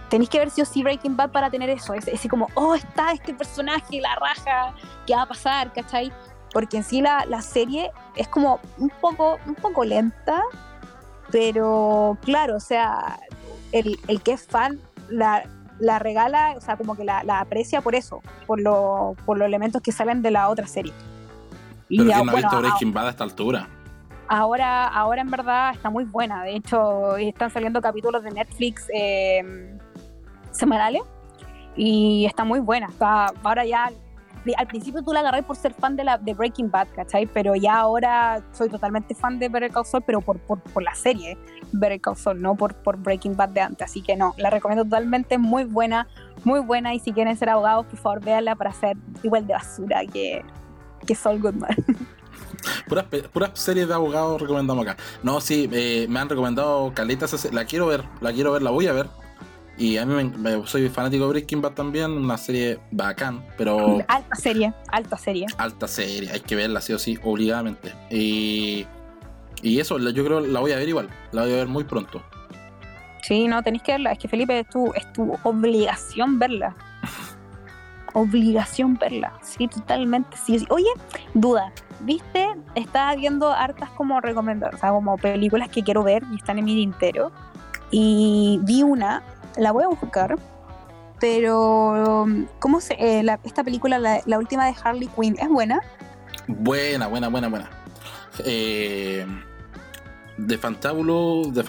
tenéis 0.10 0.30
que 0.30 0.40
ver 0.40 0.50
si 0.50 0.62
o 0.62 0.66
sí 0.66 0.84
Breaking 0.84 1.16
Bad 1.16 1.32
para 1.32 1.50
tener 1.50 1.70
eso, 1.70 1.94
ese, 1.94 2.30
como, 2.30 2.48
oh, 2.56 2.76
está 2.76 3.12
este 3.12 3.34
personaje, 3.34 4.02
la 4.02 4.16
raja, 4.16 4.74
¿qué 5.06 5.16
va 5.16 5.24
a 5.24 5.28
pasar? 5.28 5.72
¿Cachai? 5.74 6.12
Porque 6.52 6.78
en 6.78 6.84
sí 6.84 7.02
la, 7.02 7.26
la 7.28 7.42
serie 7.42 7.92
es 8.16 8.28
como 8.28 8.60
un 8.78 8.90
poco, 9.02 9.38
un 9.46 9.56
poco 9.56 9.84
lenta, 9.84 10.42
pero 11.32 12.18
claro, 12.24 12.56
o 12.56 12.60
sea, 12.60 13.20
el, 13.72 14.00
el 14.08 14.22
que 14.22 14.34
es 14.34 14.46
fan 14.46 14.80
la, 15.10 15.44
la, 15.80 16.00
regala, 16.00 16.54
o 16.58 16.62
sea, 16.62 16.78
como 16.78 16.96
que 16.96 17.04
la, 17.04 17.24
la 17.24 17.40
aprecia 17.40 17.82
por 17.82 17.96
eso, 17.96 18.22
por, 18.46 18.60
lo, 18.60 19.16
por 19.26 19.38
los 19.38 19.46
elementos 19.48 19.82
que 19.82 19.92
salen 19.92 20.22
de 20.22 20.32
la 20.32 20.50
otra 20.50 20.68
serie. 20.68 20.94
Pero 21.90 22.04
y, 22.04 22.06
no 22.06 22.32
ha 22.32 22.36
visto 22.36 22.60
Breaking 22.60 22.94
Bad 22.94 23.08
a 23.08 23.10
esta 23.12 23.24
altura? 23.24 23.68
Ahora, 24.28 24.88
ahora 24.88 25.22
en 25.22 25.32
verdad 25.32 25.74
está 25.74 25.90
muy 25.90 26.04
buena. 26.04 26.44
De 26.44 26.56
hecho, 26.56 27.16
están 27.18 27.50
saliendo 27.50 27.82
capítulos 27.82 28.24
de 28.24 28.32
Netflix 28.32 28.86
eh, 28.94 29.78
semanales 30.52 31.04
y 31.76 32.26
está 32.26 32.44
muy 32.44 32.60
buena. 32.60 32.90
ahora 33.00 33.66
ya, 33.66 33.92
al 34.56 34.68
principio 34.68 35.04
tú 35.04 35.14
la 35.14 35.22
agarré 35.22 35.44
por 35.44 35.56
ser 35.56 35.74
fan 35.74 35.96
de, 35.96 36.04
la, 36.04 36.18
de 36.18 36.34
Breaking 36.34 36.70
Bad, 36.70 36.88
¿cachai? 36.96 37.26
Pero 37.26 37.56
ya 37.56 37.80
ahora 37.80 38.44
soy 38.52 38.70
totalmente 38.70 39.16
fan 39.16 39.40
de 39.40 39.50
Better 39.50 39.72
Call 39.72 39.86
Saul, 39.86 40.04
pero 40.06 40.22
por, 40.22 40.40
por, 40.40 40.84
la 40.84 40.96
serie 40.96 41.38
Better 41.72 42.00
Call 42.00 42.16
Saul, 42.16 42.42
no 42.42 42.56
por, 42.56 42.76
por 42.76 42.98
Breaking 42.98 43.36
Bad 43.36 43.50
de 43.50 43.62
antes. 43.62 43.90
Así 43.90 44.02
que 44.02 44.16
no, 44.16 44.34
la 44.38 44.50
recomiendo 44.50 44.84
totalmente, 44.84 45.38
muy 45.38 45.64
buena, 45.64 46.08
muy 46.44 46.60
buena. 46.60 46.94
Y 46.94 47.00
si 47.00 47.12
quieren 47.12 47.36
ser 47.38 47.50
abogados, 47.50 47.86
por 47.88 48.00
favor, 48.00 48.24
véanla 48.24 48.56
para 48.56 48.72
ser 48.72 48.98
igual 49.24 49.48
de 49.48 49.54
basura 49.54 50.02
que, 50.06 50.44
que 51.06 51.16
Saul 51.16 51.42
Goodman. 51.42 51.76
Puras, 53.34 53.52
series 53.54 53.88
de 53.88 53.94
abogados 53.94 54.42
recomendamos 54.42 54.86
acá. 54.86 54.98
No, 55.24 55.42
sí, 55.42 55.70
eh, 55.72 56.08
me 56.10 56.20
han 56.20 56.30
recomendado 56.30 56.94
caletas. 56.94 57.52
La 57.54 57.66
quiero 57.66 57.88
ver, 57.88 58.04
la 58.22 58.32
quiero 58.34 58.52
ver, 58.52 58.62
la 58.62 58.72
voy 58.72 58.88
a 58.88 58.94
ver. 58.94 59.08
Y 59.78 59.98
a 59.98 60.06
mí 60.06 60.32
me, 60.38 60.66
soy 60.66 60.90
fanático 60.90 61.26
de 61.26 61.30
Breaking 61.30 61.62
Bad 61.62 61.74
también, 61.74 62.12
una 62.12 62.38
serie 62.38 62.80
bacán, 62.92 63.46
pero. 63.58 64.00
Alta 64.08 64.36
serie, 64.36 64.74
alta 64.88 65.18
serie. 65.18 65.46
Alta 65.58 65.88
serie, 65.88 66.32
hay 66.32 66.40
que 66.40 66.56
verla 66.56 66.82
sí 66.82 66.94
o 66.94 67.00
sí, 67.00 67.20
obligadamente. 67.24 67.94
Y, 68.10 68.88
y 69.62 69.80
eso, 69.80 70.00
yo 70.00 70.26
creo 70.26 70.40
la 70.40 70.60
voy 70.60 70.72
a 70.72 70.78
ver 70.78 70.90
igual, 70.90 71.10
la 71.32 71.44
voy 71.44 71.54
a 71.54 71.56
ver 71.58 71.68
muy 71.68 71.84
pronto. 71.84 72.24
Sí, 73.22 73.48
no, 73.48 73.62
tenéis 73.62 73.84
que 73.84 73.92
verla, 73.92 74.14
es 74.14 74.20
que 74.20 74.28
Felipe 74.28 74.60
es 74.60 74.70
tu, 74.70 74.92
es 74.94 75.12
tu 75.14 75.38
obligación 75.44 76.40
verla. 76.40 76.76
obligación 78.14 78.98
verla, 78.98 79.34
sí, 79.44 79.68
totalmente, 79.68 80.38
sí. 80.38 80.66
Oye, 80.70 80.90
duda, 81.36 81.72
viste, 82.00 82.48
estaba 82.74 83.16
viendo 83.16 83.52
hartas 83.52 83.90
como 83.92 84.22
recomendar, 84.22 84.74
o 84.74 84.78
sea, 84.80 84.90
como 84.90 85.18
películas 85.18 85.70
que 85.70 85.84
quiero 85.84 86.02
ver 86.02 86.24
y 86.32 86.38
están 86.38 86.58
en 86.58 86.66
mi 86.66 86.74
tintero. 86.74 87.32
Y 87.92 88.60
vi 88.64 88.84
una, 88.84 89.24
la 89.58 89.72
voy 89.72 89.84
a 89.84 89.88
buscar, 89.88 90.38
pero 91.20 92.26
¿cómo 92.60 92.82
se, 92.82 92.94
eh, 92.94 93.26
esta 93.44 93.64
película, 93.64 94.00
la, 94.00 94.38
última 94.38 94.66
de 94.66 94.76
Harley 94.84 95.08
Quinn, 95.08 95.36
es 95.40 95.50
buena? 95.50 95.82
Buena, 96.48 97.08
buena, 97.08 97.28
buena, 97.30 97.48
buena. 97.48 97.70
Eh, 98.46 99.26
de 100.38 100.58
fantábulo, 100.58 101.44
de 101.52 101.64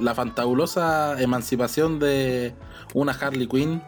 la 0.00 0.14
fantabulosa 0.14 1.20
emancipación 1.20 1.98
de 1.98 2.54
una 2.94 3.12
Harley 3.12 3.46
Quinn. 3.46 3.82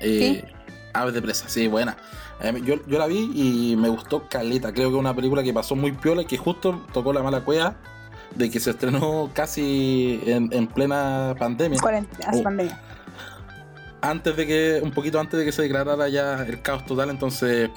Eh, 0.00 0.44
Aves 0.92 1.14
de 1.14 1.22
presa, 1.22 1.48
sí, 1.48 1.66
buena. 1.66 1.96
Eh, 2.40 2.62
yo, 2.64 2.76
la 2.86 3.06
vi 3.06 3.30
y 3.34 3.76
me 3.76 3.88
gustó 3.88 4.28
Caleta. 4.28 4.72
Creo 4.72 4.90
que 4.90 4.94
es 4.94 5.00
una 5.00 5.14
película 5.14 5.42
que 5.42 5.52
pasó 5.52 5.74
muy 5.74 5.92
piola 5.92 6.22
y 6.22 6.26
que 6.26 6.38
justo 6.38 6.84
tocó 6.92 7.12
la 7.12 7.22
mala 7.22 7.40
cueva 7.40 7.76
de 8.34 8.50
que 8.50 8.60
se 8.60 8.70
estrenó 8.70 9.30
casi 9.32 10.20
en, 10.26 10.66
plena 10.66 11.34
pandemia. 11.38 11.78
Uh. 11.78 12.42
pandemia. 12.42 12.80
Antes 14.00 14.36
de 14.36 14.46
que, 14.46 14.80
un 14.82 14.90
poquito 14.90 15.18
antes 15.18 15.38
de 15.38 15.44
que 15.44 15.52
se 15.52 15.62
declarara 15.62 16.08
ya 16.08 16.42
el 16.42 16.60
caos 16.60 16.84
total, 16.84 17.10
entonces. 17.10 17.70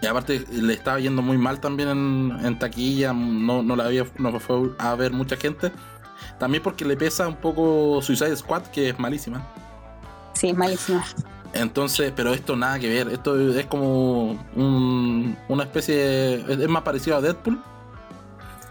Y 0.00 0.06
aparte 0.06 0.44
le 0.50 0.74
estaba 0.74 0.98
yendo 1.00 1.22
muy 1.22 1.38
mal 1.38 1.60
también 1.60 1.88
en, 1.88 2.58
taquilla, 2.58 3.12
no, 3.12 3.62
no 3.62 3.76
la 3.76 3.86
había, 3.86 4.06
no 4.18 4.38
fue 4.38 4.70
a 4.78 4.94
ver 4.94 5.12
mucha 5.12 5.36
gente. 5.36 5.72
También 6.38 6.62
porque 6.62 6.84
le 6.84 6.96
pesa 6.96 7.26
un 7.28 7.36
poco 7.36 8.00
Suicide 8.02 8.36
Squad, 8.36 8.62
que 8.64 8.90
es 8.90 8.98
malísima. 8.98 9.46
Sí, 10.34 10.52
malísima. 10.52 11.04
Entonces, 11.52 12.12
pero 12.14 12.34
esto 12.34 12.56
nada 12.56 12.78
que 12.78 12.88
ver. 12.88 13.08
Esto 13.08 13.38
es 13.56 13.66
como 13.66 14.32
una 14.56 15.62
especie. 15.64 16.34
es 16.34 16.68
más 16.68 16.82
parecido 16.82 17.16
a 17.16 17.20
Deadpool. 17.20 17.60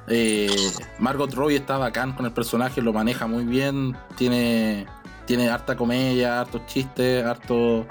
Eh, 0.07 0.71
Margot 0.99 1.33
Robbie 1.33 1.55
está 1.55 1.77
bacán 1.77 2.13
con 2.13 2.25
el 2.25 2.33
personaje, 2.33 2.81
lo 2.81 2.93
maneja 2.93 3.27
muy 3.27 3.45
bien. 3.45 3.95
Tiene, 4.15 4.85
tiene 5.25 5.49
harta 5.49 5.75
comedia, 5.75 6.41
hartos 6.41 6.65
chistes, 6.65 7.25
harto, 7.25 7.85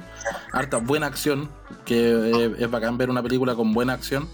harta 0.53 0.79
buena 0.79 1.07
acción. 1.07 1.49
Que 1.85 2.55
es, 2.59 2.71
bacán 2.71 2.99
ver 2.99 3.11
una 3.11 3.23
película 3.23 3.55
con 3.55 3.73
buena 3.73 3.95
acción. 3.95 4.29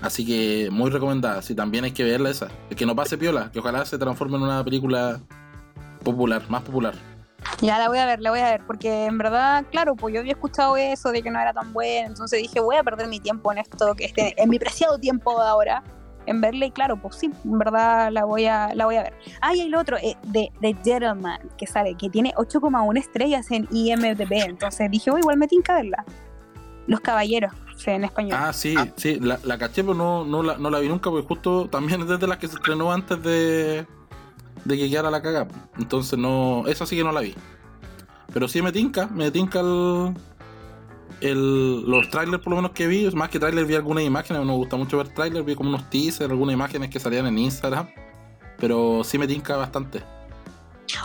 Así 0.00 0.26
que 0.26 0.68
muy 0.70 0.90
recomendada. 0.90 1.42
Sí, 1.42 1.54
también 1.54 1.84
hay 1.84 1.92
que 1.92 2.04
verla 2.04 2.30
esa. 2.30 2.48
Que 2.76 2.86
no 2.86 2.96
pase 2.96 3.18
piola, 3.18 3.50
que 3.52 3.60
ojalá 3.60 3.84
se 3.84 3.98
transforme 3.98 4.36
en 4.36 4.42
una 4.42 4.64
película 4.64 5.20
popular, 6.02 6.42
más 6.48 6.62
popular. 6.62 6.94
Ya 7.60 7.78
la 7.78 7.88
voy 7.88 7.98
a 7.98 8.06
ver, 8.06 8.20
la 8.20 8.30
voy 8.30 8.40
a 8.40 8.50
ver, 8.50 8.62
porque 8.66 9.06
en 9.06 9.18
verdad, 9.18 9.64
claro, 9.70 9.96
pues 9.96 10.14
yo 10.14 10.20
había 10.20 10.32
escuchado 10.32 10.76
eso 10.76 11.10
de 11.10 11.22
que 11.22 11.30
no 11.30 11.40
era 11.40 11.52
tan 11.52 11.72
buena, 11.72 12.06
entonces 12.06 12.40
dije, 12.40 12.60
voy 12.60 12.76
a 12.76 12.84
perder 12.84 13.08
mi 13.08 13.20
tiempo 13.20 13.50
en 13.52 13.58
esto, 13.58 13.94
que 13.94 14.04
este, 14.04 14.40
en 14.40 14.48
mi 14.48 14.58
preciado 14.58 14.98
tiempo 14.98 15.40
de 15.40 15.48
ahora, 15.48 15.82
en 16.26 16.40
verla, 16.40 16.66
y 16.66 16.70
claro, 16.70 16.96
pues 17.00 17.16
sí, 17.16 17.30
en 17.44 17.58
verdad 17.58 18.10
la 18.12 18.24
voy 18.24 18.46
a, 18.46 18.74
la 18.74 18.84
voy 18.86 18.96
a 18.96 19.02
ver. 19.04 19.14
Ah, 19.40 19.54
y 19.54 19.60
hay 19.60 19.68
lo 19.68 19.80
otro, 19.80 19.96
eh, 19.98 20.16
de 20.24 20.50
The 20.60 20.76
Gentleman, 20.84 21.40
que 21.56 21.66
sale, 21.66 21.94
que 21.94 22.10
tiene 22.10 22.32
8,1 22.34 22.98
estrellas 22.98 23.50
en 23.50 23.68
IMDB, 23.70 24.32
entonces 24.32 24.90
dije, 24.90 25.10
oh, 25.10 25.18
igual 25.18 25.36
me 25.36 25.48
tinca 25.48 25.74
verla. 25.74 26.04
Los 26.86 27.00
Caballeros, 27.00 27.52
en 27.86 28.04
español. 28.04 28.38
Ah, 28.40 28.52
sí, 28.52 28.74
sí, 28.96 29.18
la, 29.20 29.38
la 29.44 29.58
caché, 29.58 29.82
pero 29.82 29.94
no, 29.94 30.24
no, 30.24 30.42
la, 30.42 30.56
no 30.56 30.70
la 30.70 30.78
vi 30.78 30.88
nunca, 30.88 31.10
porque 31.10 31.26
justo 31.26 31.68
también 31.68 32.02
es 32.02 32.08
desde 32.08 32.26
las 32.26 32.38
que 32.38 32.48
se 32.48 32.56
estrenó 32.56 32.92
antes 32.92 33.22
de 33.22 33.86
de 34.64 34.76
que 34.76 34.88
quedara 34.88 35.10
la 35.10 35.22
caga. 35.22 35.48
Entonces 35.78 36.18
no. 36.18 36.64
Esa 36.66 36.86
sí 36.86 36.96
que 36.96 37.04
no 37.04 37.12
la 37.12 37.20
vi. 37.20 37.34
Pero 38.32 38.48
sí 38.48 38.62
me 38.62 38.72
tinca, 38.72 39.06
me 39.08 39.30
tinca 39.30 39.60
el. 39.60 40.14
El 41.22 41.82
los 41.88 42.10
trailers 42.10 42.42
por 42.42 42.50
lo 42.50 42.56
menos 42.56 42.72
que 42.72 42.86
vi. 42.86 43.08
Más 43.10 43.28
que 43.30 43.38
trailers 43.38 43.66
vi 43.66 43.74
algunas 43.74 44.04
imágenes. 44.04 44.44
Me 44.44 44.52
gusta 44.52 44.76
mucho 44.76 44.98
ver 44.98 45.08
trailers. 45.08 45.44
Vi 45.44 45.54
como 45.54 45.70
unos 45.70 45.88
teasers, 45.88 46.30
algunas 46.30 46.54
imágenes 46.54 46.90
que 46.90 47.00
salían 47.00 47.26
en 47.26 47.38
Instagram. 47.38 47.88
Pero 48.58 49.02
sí 49.04 49.18
me 49.18 49.26
tinca 49.26 49.56
bastante. 49.56 50.02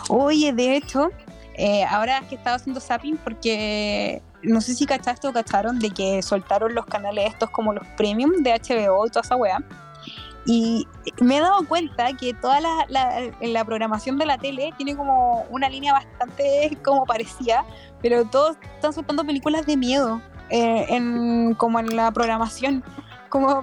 Oye, 0.08 0.52
de 0.52 0.76
hecho, 0.76 1.10
eh, 1.54 1.84
ahora 1.84 2.20
que 2.28 2.34
estaba 2.34 2.56
haciendo 2.56 2.80
zapping, 2.80 3.16
porque 3.16 4.22
no 4.42 4.60
sé 4.60 4.74
si 4.74 4.86
cachaste 4.86 5.26
o 5.28 5.32
cacharon 5.32 5.78
de 5.78 5.90
que 5.90 6.22
soltaron 6.22 6.74
los 6.74 6.86
canales 6.86 7.32
estos 7.32 7.50
como 7.50 7.72
los 7.72 7.86
premium 7.96 8.42
de 8.42 8.52
HBO 8.52 9.06
y 9.06 9.10
toda 9.10 9.22
esa 9.22 9.36
weá. 9.36 9.58
Y 10.50 10.88
me 11.20 11.36
he 11.36 11.40
dado 11.40 11.62
cuenta 11.68 12.10
que 12.14 12.32
toda 12.32 12.58
la, 12.62 12.86
la, 13.38 13.64
programación 13.66 14.16
de 14.16 14.24
la 14.24 14.38
tele 14.38 14.72
tiene 14.78 14.96
como 14.96 15.44
una 15.50 15.68
línea 15.68 15.92
bastante 15.92 16.78
como 16.84 17.04
parecida, 17.04 17.66
pero 18.00 18.24
todos 18.24 18.56
están 18.76 18.94
soltando 18.94 19.26
películas 19.26 19.66
de 19.66 19.76
miedo 19.76 20.22
eh, 20.48 20.86
en, 20.88 21.54
como 21.54 21.78
en 21.80 21.94
la 21.94 22.10
programación. 22.12 22.82
Como 23.28 23.60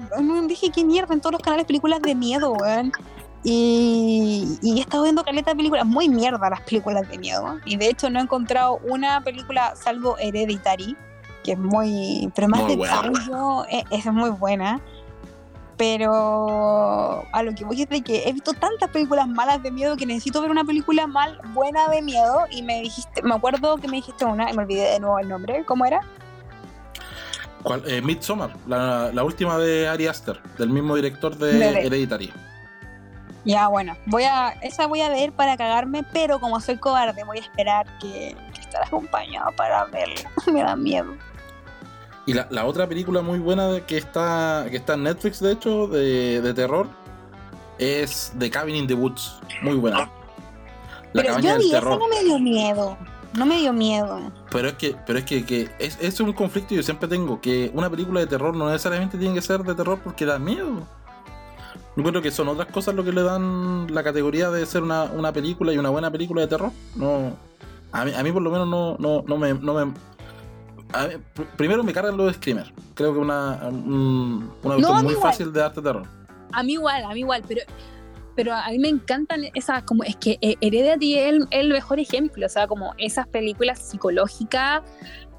dije, 0.48 0.70
qué 0.70 0.86
mierda, 0.86 1.16
en 1.16 1.22
todos 1.22 1.34
los 1.34 1.42
canales 1.42 1.66
películas 1.66 2.04
de 2.04 2.14
miedo, 2.14 2.52
weón. 2.54 2.92
Y, 3.44 4.60
y, 4.62 4.78
he 4.78 4.82
estado 4.82 5.04
viendo 5.04 5.24
caleta 5.24 5.52
de 5.52 5.56
películas, 5.56 5.88
muy 5.88 6.08
mierda 6.08 6.52
las 6.52 6.62
películas 6.62 7.10
de 7.10 7.18
miedo. 7.18 7.58
Y 7.66 7.78
de 7.78 7.90
hecho 7.90 8.12
no 8.12 8.20
he 8.20 8.22
encontrado 8.22 8.80
una 8.84 9.22
película 9.22 9.76
salvo 9.76 10.20
Hereditary, 10.20 10.96
que 11.44 11.54
es 11.54 11.58
muy... 11.58 12.32
Pero 12.36 12.48
más 12.48 12.68
de 12.68 12.76
desarrollo, 12.76 13.66
es, 13.66 13.84
es 13.90 14.06
muy 14.14 14.30
buena. 14.30 14.80
Pero 15.78 17.26
a 17.32 17.44
lo 17.44 17.54
que 17.54 17.66
voy 17.66 17.82
es 17.82 17.90
de 17.90 18.02
que 18.02 18.28
he 18.28 18.34
visto 18.34 18.54
tantas 18.54 18.90
películas 18.90 19.28
malas 19.28 19.62
de 19.62 19.72
miedo 19.72 19.98
que 19.98 20.06
necesito 20.06 20.42
ver 20.42 20.50
una 20.50 20.64
película 20.64 21.06
mal 21.06 21.40
buena 21.54 21.90
de 21.90 22.02
miedo. 22.02 22.46
Y 22.50 22.62
me 22.64 22.82
dijiste, 22.82 23.22
me 23.22 23.36
acuerdo 23.36 23.78
que 23.78 23.88
me 23.88 23.98
dijiste 23.98 24.24
una, 24.26 24.50
y 24.50 24.56
me 24.56 24.64
olvidé 24.64 24.92
de 24.92 25.00
nuevo 25.00 25.20
el 25.20 25.28
nombre. 25.28 25.66
¿Cómo 25.66 25.86
era? 25.86 26.02
¿Cuál? 27.64 27.84
Eh, 27.88 28.02
Midsommar, 28.02 28.52
la, 28.68 29.24
última 29.24 29.58
de 29.58 29.88
Ari 29.88 30.08
Aster, 30.08 30.40
del 30.58 30.70
mismo 30.70 30.96
director 30.96 31.36
de 31.36 31.86
Hereditary. 31.86 32.32
Ya, 33.44 33.68
bueno, 33.68 33.96
voy 34.08 34.24
a, 34.24 34.50
esa 34.62 34.88
voy 34.88 35.02
a 35.02 35.10
ver 35.10 35.32
para 35.32 35.56
cagarme, 35.56 36.04
pero 36.14 36.40
como 36.40 36.60
soy 36.60 36.78
cobarde, 36.78 37.24
voy 37.24 37.38
a 37.38 37.42
esperar 37.42 37.86
que, 38.00 38.36
que 38.54 38.62
estar 38.62 38.84
acompañado 38.84 39.52
para 39.56 39.86
verla. 39.86 40.32
me 40.52 40.64
da 40.64 40.76
miedo. 40.76 41.16
Y 42.26 42.34
la, 42.34 42.48
la, 42.50 42.66
otra 42.66 42.88
película 42.88 43.22
muy 43.22 43.40
buena 43.40 43.82
que 43.86 43.98
está, 43.98 44.66
que 44.70 44.78
está 44.78 44.96
en 44.96 45.04
Netflix, 45.04 45.40
de 45.40 45.52
hecho, 45.52 45.88
de, 45.88 46.42
de 46.42 46.54
terror, 46.54 46.88
es 47.78 48.34
The 48.40 48.50
Cabin 48.50 48.76
in 48.76 48.88
the 48.88 48.96
Woods. 48.96 49.40
Muy 49.62 49.76
buena. 49.76 50.10
La 51.14 51.22
pero 51.22 51.40
yo 51.40 51.58
vi 51.58 51.72
terror. 51.72 52.00
no 52.00 52.08
me 52.08 52.24
dio 52.24 52.40
miedo. 52.40 52.98
No 53.34 53.46
me 53.46 53.60
dio 53.60 53.74
miedo. 53.74 54.32
Pero 54.50 54.70
es 54.70 54.74
que, 54.76 54.96
pero 55.06 55.20
es 55.20 55.26
que, 55.26 55.46
que 55.46 55.70
es, 55.78 55.98
es, 56.02 56.20
un 56.20 56.32
conflicto 56.34 56.70
que 56.70 56.76
yo 56.76 56.84
siempre 56.84 57.08
tengo, 57.08 57.42
que 57.42 57.70
una 57.74 57.90
película 57.90 58.22
de 58.22 58.28
terror 58.28 58.56
no 58.56 58.68
necesariamente 58.68 59.18
tiene 59.18 59.36
que 59.36 59.42
ser 59.42 59.62
de 59.64 59.76
terror 59.76 60.00
porque 60.04 60.26
da 60.26 60.40
miedo. 60.40 60.88
Yo 61.98 62.04
creo 62.04 62.22
que 62.22 62.32
son 62.32 62.48
otras 62.50 62.68
cosas 62.70 62.96
lo 62.96 63.04
que 63.04 63.12
le 63.12 63.24
dan 63.24 63.94
la 63.94 64.04
categoría 64.04 64.50
de 64.50 64.66
ser 64.66 64.84
una, 64.84 65.04
una 65.04 65.32
película 65.32 65.74
y 65.74 65.78
una 65.78 65.90
buena 65.90 66.12
película 66.12 66.42
de 66.42 66.48
terror. 66.48 66.72
No, 66.96 67.34
a 67.92 68.06
mí, 68.06 68.14
a 68.14 68.24
mí 68.24 68.32
por 68.32 68.42
lo 68.42 68.52
menos 68.52 68.68
no, 68.68 68.98
no, 69.00 69.24
no, 69.26 69.38
me, 69.38 69.54
no, 69.54 69.74
me, 69.74 69.94
primero 71.56 71.84
me 71.84 71.94
cargan 71.94 72.18
los 72.18 72.36
screamers. 72.36 72.72
Creo 72.94 73.14
que 73.14 73.20
una, 73.20 73.70
una 73.70 74.76
versión 74.76 75.04
muy 75.04 75.16
fácil 75.16 75.52
de 75.52 75.64
arte 75.64 75.82
terror. 75.82 76.08
A 76.52 76.64
mí 76.64 76.74
igual, 76.74 77.04
a 77.04 77.10
mí 77.10 77.20
igual, 77.20 77.44
pero 77.48 77.62
pero 78.36 78.54
a 78.54 78.70
mí 78.70 78.80
me 78.80 78.90
encantan 78.90 79.46
esas, 79.54 79.84
como 79.84 80.04
es 80.04 80.18
que 80.18 80.38
Heredity 80.42 81.18
es 81.18 81.34
el, 81.34 81.48
el, 81.52 81.70
mejor 81.70 82.00
ejemplo, 82.00 82.46
o 82.46 82.50
sea, 82.50 82.68
como 82.68 82.94
esas 82.98 83.28
películas 83.28 83.80
psicológicas 83.80 84.84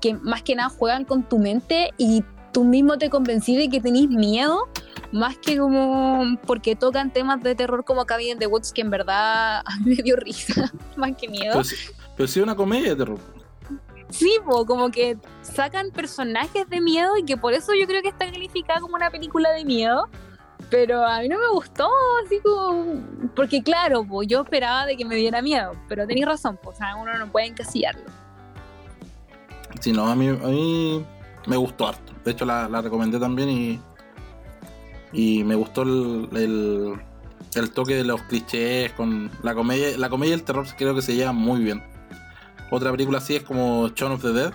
que 0.01 0.15
más 0.15 0.43
que 0.43 0.55
nada 0.55 0.71
juegan 0.71 1.05
con 1.05 1.23
tu 1.23 1.39
mente 1.39 1.93
y 1.99 2.25
tú 2.53 2.65
mismo 2.65 2.97
te 2.97 3.11
convencí 3.11 3.55
de 3.55 3.69
que 3.69 3.81
tenés 3.81 4.09
miedo, 4.09 4.69
más 5.13 5.37
que 5.37 5.59
como 5.59 6.39
porque 6.47 6.75
tocan 6.75 7.13
temas 7.13 7.43
de 7.43 7.55
terror 7.55 7.85
como 7.85 8.07
Cabin 8.07 8.29
in 8.29 8.39
the 8.39 8.47
Woods, 8.47 8.73
que 8.73 8.81
en 8.81 8.91
verdad 8.91 9.59
a 9.59 9.77
mí 9.85 9.95
me 9.97 10.03
dio 10.03 10.17
risa, 10.17 10.73
más 10.97 11.15
que 11.17 11.29
miedo. 11.29 11.53
Pero, 11.53 11.93
pero 12.17 12.27
sí 12.27 12.41
una 12.41 12.57
comedia 12.57 12.91
de 12.91 12.97
terror. 12.97 13.19
Sí, 14.11 14.33
como 14.45 14.91
que 14.91 15.19
sacan 15.43 15.91
personajes 15.91 16.69
de 16.69 16.81
miedo 16.81 17.17
y 17.17 17.25
que 17.25 17.37
por 17.37 17.53
eso 17.53 17.75
yo 17.75 17.87
creo 17.87 18.03
que 18.03 18.09
está 18.09 18.31
calificada 18.31 18.81
como 18.81 18.95
una 18.95 19.11
película 19.11 19.51
de 19.51 19.65
miedo. 19.65 20.09
Pero 20.71 21.05
a 21.05 21.21
mí 21.21 21.29
no 21.29 21.39
me 21.39 21.49
gustó, 21.49 21.89
así 22.25 22.41
como. 22.41 23.01
Porque, 23.35 23.63
claro, 23.63 24.05
pues 24.05 24.27
yo 24.27 24.43
esperaba 24.43 24.87
de 24.87 24.97
que 24.97 25.05
me 25.05 25.15
diera 25.15 25.41
miedo, 25.43 25.73
pero 25.89 26.07
tenéis 26.07 26.27
razón, 26.27 26.59
pues 26.63 26.79
uno 27.01 27.17
no 27.19 27.31
puede 27.31 27.47
encasillarlo. 27.47 28.03
Sí, 29.81 29.93
no, 29.93 30.09
a 30.09 30.17
mí, 30.17 30.29
a 30.29 30.49
mí 30.49 31.05
me 31.47 31.57
gustó 31.57 31.89
harto. 31.89 32.13
De 32.25 32.33
hecho, 32.33 32.45
la, 32.45 32.69
recomendé 32.81 33.19
también 33.19 33.49
y. 33.51 33.81
Y 35.13 35.45
me 35.45 35.55
gustó 35.55 35.83
el, 35.83 36.29
el, 36.33 36.95
el, 37.55 37.71
toque 37.71 37.95
de 37.95 38.05
los 38.05 38.21
clichés 38.23 38.93
con 38.93 39.31
la 39.43 39.55
comedia. 39.55 39.97
La 39.97 40.11
comedia 40.11 40.33
y 40.33 40.35
el 40.35 40.43
terror 40.43 40.67
creo 40.77 40.95
que 40.95 41.03
se 41.03 41.15
llevan 41.15 41.37
muy 41.37 41.63
bien. 41.63 41.83
Otra 42.71 42.91
película 42.91 43.19
así 43.19 43.37
es 43.37 43.43
como 43.43 43.89
Shaun 43.89 44.13
of 44.13 44.23
the 44.23 44.33
Dead, 44.33 44.53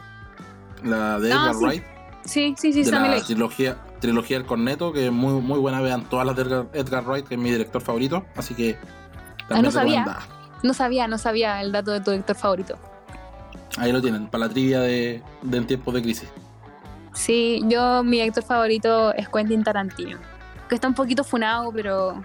la 0.84 1.20
de 1.20 1.32
ah, 1.32 1.36
Edgar 1.36 1.56
Wright. 1.56 1.84
Sí, 2.26 2.56
sí, 2.58 2.72
sí, 2.72 2.84
de 2.84 2.92
la 2.92 3.22
trilogía, 3.24 3.78
trilogía 4.00 4.38
del 4.38 4.46
Corneto, 4.46 4.94
que 4.94 5.08
es 5.08 5.12
muy, 5.12 5.42
muy 5.42 5.60
buena. 5.60 5.82
Vean 5.82 6.04
todas 6.06 6.26
las 6.26 6.36
de 6.36 6.66
Edgar, 6.74 7.04
Wright, 7.06 7.28
que 7.28 7.36
es 7.36 7.42
mi 7.42 7.52
director 7.52 7.82
favorito. 7.82 8.26
Así 8.36 8.54
que. 8.54 8.78
Ah, 9.50 9.62
no 9.62 9.72
sabía. 9.72 10.20
No 10.64 10.74
sabía, 10.74 11.08
no 11.08 11.18
sabía 11.18 11.62
el 11.62 11.72
dato 11.72 11.92
de 11.92 12.02
tu 12.02 12.12
director 12.12 12.36
favorito. 12.36 12.78
Ahí 13.78 13.92
lo 13.92 14.02
tienen, 14.02 14.28
para 14.28 14.46
la 14.46 14.50
trivia 14.50 14.82
de, 14.82 15.24
de 15.42 15.58
en 15.58 15.66
tiempos 15.66 15.94
de 15.94 16.02
crisis. 16.02 16.30
Sí, 17.14 17.62
yo, 17.66 18.04
mi 18.04 18.18
director 18.18 18.44
favorito 18.44 19.14
es 19.14 19.28
Quentin 19.30 19.64
Tarantino. 19.64 20.18
Que 20.70 20.76
está 20.76 20.88
un 20.88 20.94
poquito 20.94 21.24
funado, 21.24 21.72
pero. 21.72 22.22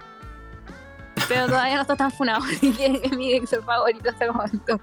Pero 1.27 1.47
todavía 1.47 1.75
no 1.75 1.81
está 1.81 1.95
tan 1.95 2.11
funado. 2.11 2.43
es 2.61 3.11
mi 3.11 3.27
director 3.27 3.63
favorito 3.63 4.09
hasta 4.09 4.25
el 4.25 4.33
momento. 4.33 4.79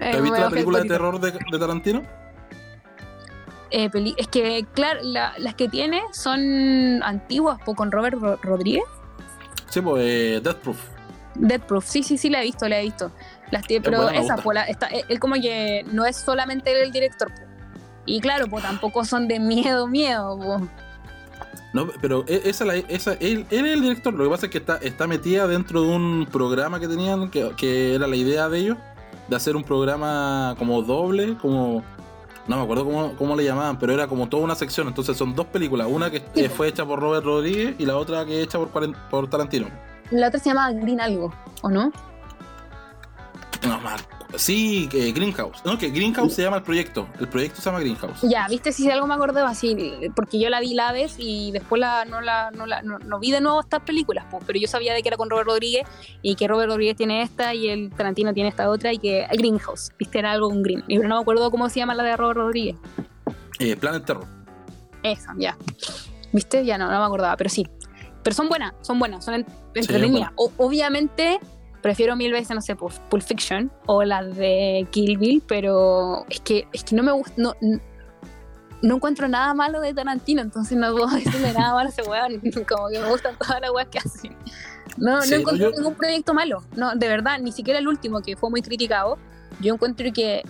¿Has 0.00 0.22
visto 0.22 0.38
la 0.38 0.50
película 0.50 0.80
de 0.80 0.88
terror 0.88 1.20
de, 1.20 1.58
Tarantino? 1.58 2.02
Eh, 3.70 3.90
es 4.16 4.28
que, 4.28 4.66
claro, 4.72 5.00
las 5.02 5.54
que 5.54 5.68
tiene 5.68 6.02
son 6.12 7.02
antiguas, 7.02 7.58
con 7.76 7.90
Robert 7.90 8.16
Rodríguez. 8.42 8.84
Sí, 9.68 9.80
pues 9.80 10.04
eh, 10.06 10.40
Death 10.42 10.58
Proof. 10.58 10.78
Death 11.34 11.62
Proof, 11.62 11.84
sí, 11.84 12.02
sí, 12.02 12.16
sí, 12.16 12.30
la 12.30 12.42
he 12.42 12.44
visto, 12.44 12.68
la 12.68 12.80
he 12.80 12.84
visto. 12.84 13.10
Las 13.50 13.64
pero 13.66 14.08
esa, 14.10 14.36
pues, 14.36 14.58
está, 14.68 14.86
él 14.86 15.18
como 15.18 15.34
que 15.34 15.84
no 15.92 16.04
es 16.04 16.16
solamente 16.16 16.80
el 16.82 16.92
director. 16.92 17.30
Y 18.06 18.20
claro, 18.20 18.46
pues 18.48 18.62
tampoco 18.62 19.04
son 19.04 19.28
de 19.28 19.40
miedo, 19.40 19.86
miedo. 19.86 20.68
No, 21.72 21.88
pero 22.00 22.24
e, 22.28 22.42
esa, 22.44 22.72
esa 22.74 23.14
él, 23.14 23.46
él, 23.50 23.66
es 23.66 23.72
el 23.74 23.82
director. 23.82 24.14
Lo 24.14 24.24
que 24.24 24.30
pasa 24.30 24.46
es 24.46 24.52
que 24.52 24.58
está, 24.58 24.76
está 24.76 25.06
metida 25.06 25.46
dentro 25.46 25.82
de 25.82 25.88
un 25.88 26.28
programa 26.30 26.78
que 26.78 26.88
tenían, 26.88 27.30
que, 27.30 27.50
que 27.56 27.94
era 27.94 28.06
la 28.06 28.16
idea 28.16 28.48
de 28.48 28.58
ellos, 28.58 28.78
de 29.28 29.36
hacer 29.36 29.56
un 29.56 29.64
programa 29.64 30.54
como 30.58 30.82
doble, 30.82 31.36
como 31.38 31.82
no 32.46 32.56
me 32.56 32.62
acuerdo 32.62 32.84
cómo, 32.84 33.16
cómo, 33.16 33.36
le 33.36 33.44
llamaban, 33.44 33.78
pero 33.78 33.92
era 33.92 34.06
como 34.06 34.28
toda 34.28 34.42
una 34.42 34.54
sección. 34.54 34.88
Entonces 34.88 35.16
son 35.16 35.34
dos 35.34 35.46
películas, 35.46 35.88
una 35.90 36.10
que 36.10 36.20
fue 36.50 36.68
hecha 36.68 36.84
por 36.84 37.00
Robert 37.00 37.24
Rodríguez 37.24 37.74
y 37.78 37.86
la 37.86 37.96
otra 37.96 38.24
que 38.24 38.40
es 38.40 38.46
hecha 38.46 38.58
por, 38.58 38.70
por 39.08 39.30
Tarantino. 39.30 39.68
La 40.10 40.28
otra 40.28 40.38
se 40.38 40.50
llama 40.50 40.70
Green 40.72 41.00
Algo, 41.00 41.32
¿o 41.62 41.70
no? 41.70 41.90
No, 43.66 43.80
Marco. 43.80 44.23
Sí, 44.36 44.88
Greenhouse. 44.90 45.64
No, 45.64 45.78
que 45.78 45.90
Greenhouse 45.90 46.34
se 46.34 46.42
llama 46.42 46.58
el 46.58 46.62
proyecto. 46.62 47.06
El 47.20 47.28
proyecto 47.28 47.60
se 47.60 47.66
llama 47.66 47.80
Greenhouse. 47.80 48.22
Ya, 48.22 48.46
viste, 48.48 48.72
si 48.72 48.90
algo 48.90 49.06
me 49.06 49.14
acordé 49.14 49.40
así, 49.42 49.92
porque 50.14 50.38
yo 50.38 50.48
la 50.50 50.60
vi 50.60 50.74
la 50.74 50.92
vez 50.92 51.16
y 51.18 51.52
después 51.52 51.80
la, 51.80 52.04
no, 52.04 52.20
la, 52.20 52.50
no, 52.50 52.66
la, 52.66 52.82
no, 52.82 53.18
vi 53.20 53.30
de 53.30 53.40
nuevo 53.40 53.60
estas 53.60 53.82
películas, 53.82 54.24
pues, 54.30 54.42
pero 54.46 54.58
yo 54.58 54.68
sabía 54.68 54.94
de 54.94 55.02
que 55.02 55.08
era 55.08 55.16
con 55.16 55.30
Robert 55.30 55.48
Rodríguez 55.48 55.86
y 56.22 56.34
que 56.34 56.48
Robert 56.48 56.70
Rodríguez 56.70 56.96
tiene 56.96 57.22
esta 57.22 57.54
y 57.54 57.68
el 57.68 57.90
Tarantino 57.90 58.32
tiene 58.34 58.48
esta 58.48 58.68
otra 58.68 58.92
y 58.92 58.98
que 58.98 59.26
Greenhouse, 59.32 59.92
viste, 59.98 60.18
era 60.18 60.32
algo 60.32 60.48
un 60.48 60.62
green. 60.62 60.84
Pero 60.86 61.08
no 61.08 61.16
me 61.16 61.20
acuerdo 61.20 61.50
cómo 61.50 61.68
se 61.68 61.80
llama 61.80 61.94
la 61.94 62.02
de 62.02 62.16
Robert 62.16 62.38
Rodríguez. 62.38 62.76
Eh, 63.58 63.76
Planet 63.76 64.04
Terror. 64.04 64.26
Esa, 65.02 65.34
ya. 65.38 65.56
¿Viste? 66.32 66.64
Ya 66.64 66.78
no, 66.78 66.90
no 66.90 66.98
me 66.98 67.04
acordaba, 67.04 67.36
pero 67.36 67.50
sí. 67.50 67.66
Pero 68.22 68.34
son 68.34 68.48
buenas, 68.48 68.72
son 68.80 68.98
buenas, 68.98 69.24
son 69.24 69.44
entretenidas. 69.74 70.30
obviamente 70.36 71.38
prefiero 71.84 72.16
mil 72.16 72.32
veces, 72.32 72.56
no 72.56 72.62
sé, 72.62 72.74
Pulp 72.76 73.22
Fiction 73.22 73.70
o 73.84 74.02
las 74.04 74.34
de 74.36 74.88
Kill 74.90 75.18
Bill, 75.18 75.42
pero 75.46 76.24
es 76.30 76.40
que, 76.40 76.66
es 76.72 76.82
que 76.82 76.96
no 76.96 77.02
me 77.02 77.12
gusta, 77.12 77.34
no, 77.36 77.54
no 78.80 78.94
encuentro 78.96 79.28
nada 79.28 79.52
malo 79.52 79.82
de 79.82 79.92
Tarantino, 79.92 80.40
entonces 80.40 80.78
no 80.78 80.90
puedo 80.92 81.06
decirle 81.14 81.52
nada 81.52 81.74
malo 81.74 81.90
a 81.90 81.92
ese 81.92 82.00
weón, 82.00 82.40
como 82.66 82.88
que 82.88 83.00
me 83.00 83.10
gustan 83.10 83.36
todas 83.36 83.60
las 83.60 83.70
weas 83.70 83.88
que 83.88 83.98
hacen. 83.98 84.34
No, 84.96 85.20
no 85.26 85.36
encuentro 85.36 85.72
ningún 85.72 85.94
proyecto 85.94 86.32
malo, 86.32 86.64
no, 86.74 86.94
de 86.96 87.06
verdad, 87.06 87.38
ni 87.38 87.52
siquiera 87.52 87.78
el 87.78 87.86
último 87.86 88.22
que 88.22 88.34
fue 88.34 88.48
muy 88.48 88.62
criticado. 88.62 89.18
Yo 89.60 89.74
encuentro 89.74 90.10
que 90.10 90.42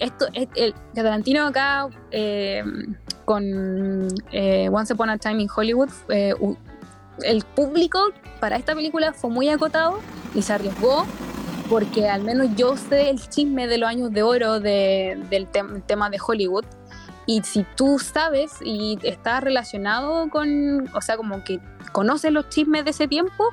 esto, 0.00 0.26
el, 0.32 0.74
Tarantino 0.92 1.46
acá 1.46 1.88
eh, 2.10 2.64
con 3.24 4.08
eh, 4.32 4.68
Once 4.72 4.92
Upon 4.92 5.08
a 5.08 5.18
Time 5.18 5.40
in 5.40 5.48
Hollywood, 5.54 5.90
eh, 6.08 6.34
el 7.22 7.44
público 7.44 8.10
para 8.40 8.56
esta 8.56 8.74
película 8.74 9.12
fue 9.12 9.30
muy 9.30 9.48
acotado 9.48 10.00
y 10.34 10.42
se 10.42 10.52
arriesgó 10.52 11.06
porque 11.68 12.08
al 12.08 12.22
menos 12.22 12.48
yo 12.56 12.76
sé 12.76 13.10
el 13.10 13.20
chisme 13.28 13.66
de 13.66 13.78
los 13.78 13.88
años 13.88 14.12
de 14.12 14.22
oro 14.22 14.60
del 14.60 15.48
tema 15.86 16.10
de 16.10 16.18
Hollywood 16.24 16.64
y 17.26 17.42
si 17.42 17.64
tú 17.74 17.98
sabes 17.98 18.52
y 18.62 18.98
estás 19.02 19.42
relacionado 19.42 20.28
con, 20.28 20.90
o 20.94 21.00
sea, 21.00 21.16
como 21.16 21.42
que 21.42 21.60
conoces 21.92 22.32
los 22.32 22.48
chismes 22.50 22.84
de 22.84 22.90
ese 22.90 23.08
tiempo, 23.08 23.44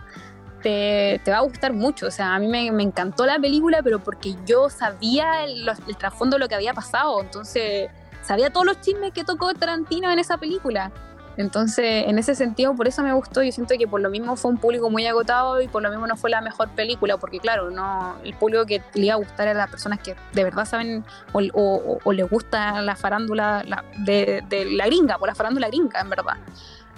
te, 0.61 1.21
va 1.29 1.37
a 1.37 1.41
gustar 1.41 1.73
mucho. 1.73 2.07
O 2.07 2.11
sea, 2.11 2.35
a 2.35 2.39
mí 2.39 2.47
me, 2.47 2.83
encantó 2.83 3.25
la 3.25 3.39
película, 3.39 3.81
pero 3.81 3.99
porque 3.99 4.35
yo 4.45 4.69
sabía 4.69 5.43
el, 5.45 5.67
el 5.87 5.97
trasfondo 5.97 6.35
de 6.35 6.39
lo 6.39 6.49
que 6.49 6.55
había 6.55 6.73
pasado. 6.73 7.21
Entonces, 7.21 7.89
sabía 8.21 8.51
todos 8.51 8.65
los 8.65 8.81
chismes 8.81 9.13
que 9.13 9.23
tocó 9.23 9.53
Tarantino 9.53 10.11
en 10.11 10.19
esa 10.19 10.37
película. 10.37 10.91
Entonces, 11.37 12.07
en 12.07 12.19
ese 12.19 12.35
sentido, 12.35 12.75
por 12.75 12.87
eso 12.87 13.03
me 13.03 13.13
gustó. 13.13 13.41
Yo 13.41 13.51
siento 13.51 13.75
que 13.77 13.87
por 13.87 14.01
lo 14.01 14.09
mismo 14.09 14.35
fue 14.35 14.51
un 14.51 14.57
público 14.57 14.89
muy 14.89 15.05
agotado 15.07 15.61
y 15.61 15.67
por 15.67 15.81
lo 15.81 15.89
mismo 15.89 16.07
no 16.07 16.17
fue 16.17 16.29
la 16.29 16.41
mejor 16.41 16.69
película, 16.69 17.17
porque 17.17 17.39
claro, 17.39 17.69
no 17.69 18.15
el 18.23 18.33
público 18.33 18.65
que 18.65 18.81
le 18.93 19.05
iba 19.05 19.13
a 19.13 19.17
gustar 19.17 19.47
era 19.47 19.57
las 19.57 19.69
personas 19.69 19.99
que 19.99 20.15
de 20.33 20.43
verdad 20.43 20.65
saben 20.65 21.05
o, 21.33 22.11
les 22.11 22.29
gusta 22.29 22.81
la 22.81 22.95
farándula 22.95 23.63
de, 24.05 24.43
la 24.71 24.85
gringa, 24.85 25.17
por 25.17 25.29
la 25.29 25.35
farándula 25.35 25.67
gringa, 25.67 26.01
en 26.01 26.09
verdad. 26.09 26.37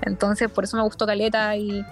Entonces, 0.01 0.49
por 0.49 0.63
eso 0.63 0.77
me 0.77 0.83
gustó 0.83 1.05
Caleta 1.05 1.55
y, 1.55 1.85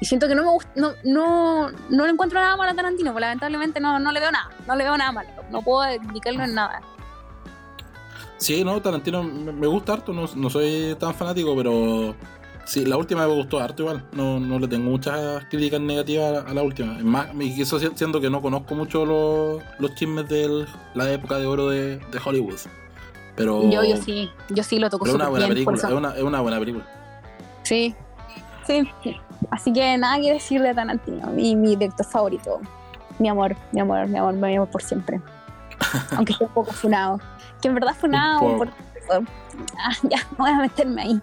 siento 0.00 0.28
que 0.28 0.34
no 0.34 0.42
me 0.42 0.50
no, 0.74 0.92
no, 1.04 1.70
no 1.88 2.04
le 2.04 2.12
encuentro 2.12 2.38
nada 2.40 2.56
malo 2.56 2.72
a 2.72 2.74
Tarantino, 2.74 3.12
porque 3.12 3.26
lamentablemente 3.26 3.80
no, 3.80 3.98
no 3.98 4.12
le 4.12 4.20
veo 4.20 4.30
nada, 4.30 4.50
no 4.66 4.74
le 4.76 4.84
veo 4.84 4.96
nada 4.96 5.12
malo, 5.12 5.30
no 5.50 5.62
puedo 5.62 5.90
indicarlo 5.94 6.44
en 6.44 6.54
nada. 6.54 6.80
Sí, 8.44 8.62
no, 8.62 8.78
Tarantino 8.82 9.22
me 9.22 9.66
gusta 9.66 9.94
harto, 9.94 10.12
no, 10.12 10.50
soy 10.50 10.94
tan 11.00 11.14
fanático, 11.14 11.56
pero 11.56 12.14
sí, 12.66 12.84
la 12.84 12.98
última 12.98 13.26
me 13.26 13.32
gustó 13.32 13.58
harto 13.58 13.84
igual. 13.84 14.04
No, 14.12 14.38
no 14.38 14.58
le 14.58 14.68
tengo 14.68 14.90
muchas 14.90 15.46
críticas 15.46 15.80
negativas 15.80 16.44
a 16.46 16.52
la 16.52 16.62
última. 16.62 16.98
Es 16.98 17.04
más, 17.04 17.32
me 17.32 17.46
quiso 17.54 17.78
siendo 17.78 18.20
que 18.20 18.28
no 18.28 18.42
conozco 18.42 18.74
mucho 18.74 19.06
los, 19.06 19.62
los 19.78 19.94
chismes 19.94 20.28
de 20.28 20.66
la 20.92 21.10
época 21.10 21.38
de 21.38 21.46
oro 21.46 21.70
de, 21.70 21.98
Hollywood. 22.22 22.58
Pero, 23.34 23.70
yo, 23.70 23.82
yo 23.82 23.96
sí, 23.96 24.28
yo 24.50 24.62
sí 24.62 24.78
lo 24.78 24.90
toco 24.90 25.06
Es 25.06 25.14
una 25.14 25.30
buena 25.30 25.48
película, 25.48 25.78
es 25.78 25.84
una, 25.84 26.14
es 26.14 26.22
una 26.22 26.42
buena 26.42 26.58
película. 26.58 26.86
Sí, 27.62 27.94
sí. 28.66 28.86
Así 29.50 29.72
que 29.72 29.96
nada 29.96 30.20
que 30.20 30.34
decir 30.34 30.60
de 30.60 30.74
Tarantino, 30.74 31.28
mi, 31.28 31.56
mi 31.56 31.76
director 31.76 32.04
favorito. 32.04 32.60
Mi 33.18 33.26
amor, 33.26 33.56
mi 33.72 33.80
amor, 33.80 34.06
mi 34.06 34.18
amor, 34.18 34.34
mi 34.34 34.54
amor 34.54 34.68
por 34.68 34.82
siempre. 34.82 35.18
Aunque 36.16 36.32
esté 36.32 36.44
un 36.44 36.52
poco 36.52 36.72
funado 36.72 37.20
que 37.64 37.68
en 37.68 37.74
verdad 37.74 37.94
funado. 37.98 38.58
Por, 38.58 38.68
ah, 39.18 39.92
ya, 40.02 40.18
no 40.32 40.44
voy 40.44 40.50
a 40.50 40.58
meterme 40.58 41.02
ahí. 41.02 41.20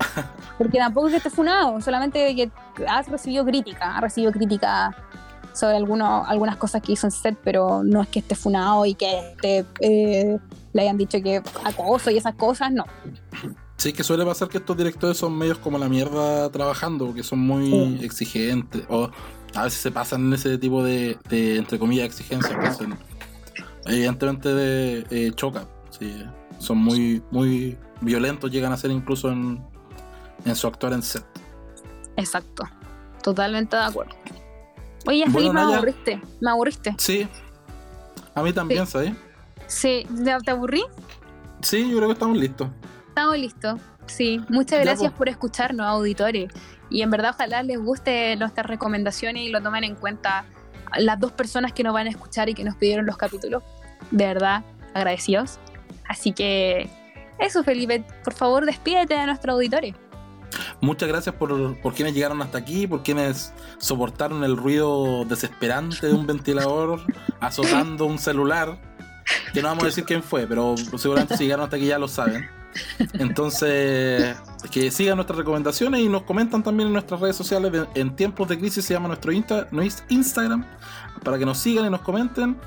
Porque 0.58 0.80
tampoco 0.80 1.08
es 1.08 1.12
que 1.12 1.18
esté 1.18 1.30
funado, 1.30 1.80
solamente 1.82 2.36
que 2.36 2.52
has 2.88 3.08
recibido 3.08 3.46
crítica, 3.46 3.96
ha 3.96 4.02
recibido 4.02 4.32
crítica 4.32 4.96
sobre 5.54 5.78
alguno, 5.78 6.26
algunas 6.26 6.56
cosas 6.56 6.82
que 6.82 6.94
hizo 6.94 7.06
en 7.06 7.12
set, 7.12 7.38
pero 7.44 7.84
no 7.84 8.02
es 8.02 8.08
que 8.08 8.20
esté 8.20 8.36
funado 8.36 8.86
y 8.88 8.96
que 8.96 9.36
eh, 9.82 10.40
le 10.74 10.82
hayan 10.82 10.98
dicho 10.98 11.22
que 11.22 11.44
acoso 11.64 12.10
y 12.10 12.18
esas 12.18 12.34
cosas, 12.34 12.72
no. 12.72 12.86
Sí, 13.78 13.94
que 13.94 14.04
suele 14.04 14.26
pasar 14.26 14.48
que 14.48 14.60
estos 14.60 14.78
directores 14.78 15.18
son 15.18 15.38
medios 15.38 15.58
como 15.60 15.78
la 15.78 15.90
mierda 15.90 16.50
trabajando, 16.52 17.14
que 17.14 17.24
son 17.24 17.40
muy 17.40 18.00
exigentes, 18.04 18.84
o 18.90 19.12
a 19.54 19.64
veces 19.64 19.80
se 19.80 19.92
pasan 19.92 20.28
en 20.28 20.34
ese 20.34 20.58
tipo 20.58 20.84
de, 20.84 21.20
entre 21.30 21.78
comillas, 21.78 22.06
exigencias 22.06 22.58
que 22.58 22.68
hacen. 22.68 23.11
Evidentemente 23.86 24.50
de, 24.50 25.06
eh, 25.10 25.32
choca 25.36 25.66
son 26.60 26.78
muy, 26.78 27.24
muy 27.32 27.78
violentos, 28.02 28.52
llegan 28.52 28.72
a 28.72 28.78
ser 28.78 28.92
incluso 28.92 29.32
en, 29.32 29.64
su 30.54 30.68
actuar 30.68 30.94
en 30.94 31.02
set. 31.02 31.26
Exacto, 32.16 32.64
totalmente 33.24 33.76
de 33.76 33.84
acuerdo. 33.84 34.16
Oye, 35.08 35.26
Felipe, 35.30 35.54
me 35.54 35.62
aburriste, 35.62 36.22
me 36.40 36.52
aburriste. 36.52 36.96
Sí, 36.98 37.28
a 38.36 38.44
mí 38.44 38.54
también, 38.54 38.86
sí. 38.86 38.92
¿sabes? 38.92 39.14
Sí, 39.68 40.08
¿te 40.46 40.52
aburrí? 40.52 40.84
Sí, 41.62 41.90
yo 41.90 41.98
creo 41.98 42.08
que 42.08 42.14
estamos 42.14 42.38
listos. 42.38 42.70
Estamos 43.08 43.38
listos, 43.38 43.80
sí. 44.06 44.42
Muchas 44.50 44.82
gracias 44.82 45.12
por 45.14 45.30
escucharnos, 45.30 45.86
auditores. 45.86 46.52
Y 46.90 47.02
en 47.02 47.10
verdad, 47.10 47.32
ojalá 47.34 47.64
les 47.64 47.80
guste 47.80 48.36
nuestras 48.36 48.66
recomendaciones 48.66 49.44
y 49.44 49.50
lo 49.50 49.62
tomen 49.62 49.84
en 49.84 49.96
cuenta 49.96 50.46
las 50.98 51.20
dos 51.20 51.32
personas 51.32 51.74
que 51.74 51.84
nos 51.84 51.94
van 51.94 52.08
a 52.08 52.10
escuchar 52.10 52.50
y 52.50 52.54
que 52.54 52.64
nos 52.64 52.76
pidieron 52.76 53.06
los 53.06 53.18
capítulos. 53.18 53.64
De 54.12 54.26
verdad, 54.26 54.64
agradecidos. 54.94 55.60
Así 56.08 56.32
que 56.34 56.90
eso, 57.40 57.64
Felipe, 57.64 58.04
por 58.24 58.34
favor, 58.34 58.66
despídete 58.66 59.16
de 59.16 59.26
nuestro 59.26 59.54
auditorio. 59.54 59.96
Muchas 60.82 61.08
gracias 61.08 61.36
por, 61.36 61.80
por, 61.82 61.94
quienes 61.94 62.14
llegaron 62.14 62.42
hasta 62.42 62.58
aquí, 62.58 62.88
por 62.88 63.04
quienes 63.04 63.54
soportaron 63.78 64.44
el 64.44 64.58
ruido 64.58 65.26
desesperante 65.26 66.08
de 66.08 66.14
un 66.14 66.28
ventilador 66.28 67.02
azotando 67.40 68.06
un 68.06 68.20
celular. 68.20 68.78
Que 69.54 69.62
no 69.62 69.70
vamos 69.70 69.84
a 69.84 69.88
decir 69.88 70.04
quién 70.04 70.24
fue, 70.24 70.46
pero 70.46 70.76
seguramente 70.98 71.38
si 71.38 71.44
llegaron 71.44 71.64
hasta 71.64 71.78
aquí 71.78 71.86
ya 71.86 72.00
lo 72.00 72.08
saben. 72.08 72.50
Entonces, 73.14 74.36
que 74.72 74.92
sigan 74.92 75.16
nuestras 75.18 75.38
recomendaciones 75.38 76.02
y 76.02 76.10
nos 76.10 76.24
comentan 76.24 76.64
también 76.64 76.88
en 76.88 76.94
nuestras 76.94 77.20
redes 77.20 77.36
sociales. 77.36 77.72
En 77.96 78.16
tiempos 78.16 78.48
de 78.48 78.58
crisis 78.58 78.86
se 78.86 78.94
llama 78.94 79.08
nuestro, 79.08 79.32
nuestro 79.72 80.06
Instagram, 80.10 80.66
para 81.24 81.38
que 81.38 81.46
nos 81.46 81.58
sigan 81.58 81.86
y 81.86 81.90
nos 81.90 82.02
comenten. 82.02 82.58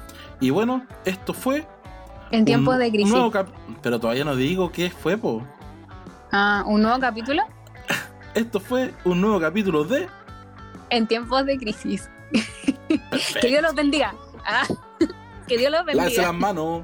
Y 0.41 0.51
bueno, 0.51 0.87
esto 1.05 1.33
fue 1.33 1.67
en 2.31 2.45
tiempos 2.45 2.79
de 2.79 2.91
crisis. 2.91 3.15
Pero 3.83 4.01
todavía 4.01 4.25
no 4.25 4.37
digo 4.37 4.73
qué 4.73 4.91
fue, 4.91 5.17
po. 5.17 5.47
Ah, 6.33 6.65
¿un 6.67 6.83
nuevo 6.83 6.99
capítulo? 6.99 7.43
Esto 8.35 8.59
fue 8.59 8.93
un 9.05 9.21
nuevo 9.21 9.41
capítulo 9.41 9.85
de. 9.85 10.09
En 10.91 11.07
tiempos 11.07 11.47
de 11.47 11.57
crisis. 11.57 12.11
que 13.41 13.49
Dios 13.49 13.63
los 13.63 13.75
bendiga. 13.75 14.15
Ah, 14.45 14.67
que 15.47 15.59
Dios 15.59 15.71
los 15.71 15.85
bendiga. 15.85 16.05
Lávense 16.05 16.23
las 16.23 16.35
manos. 16.35 16.83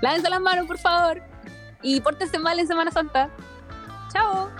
Lávense 0.00 0.30
las 0.30 0.40
manos, 0.40 0.66
por 0.66 0.78
favor. 0.78 1.22
Y 1.86 2.00
pórtense 2.00 2.36
mal 2.40 2.58
en 2.58 2.66
Semana 2.66 2.90
Santa. 2.90 3.30
Chao. 4.12 4.50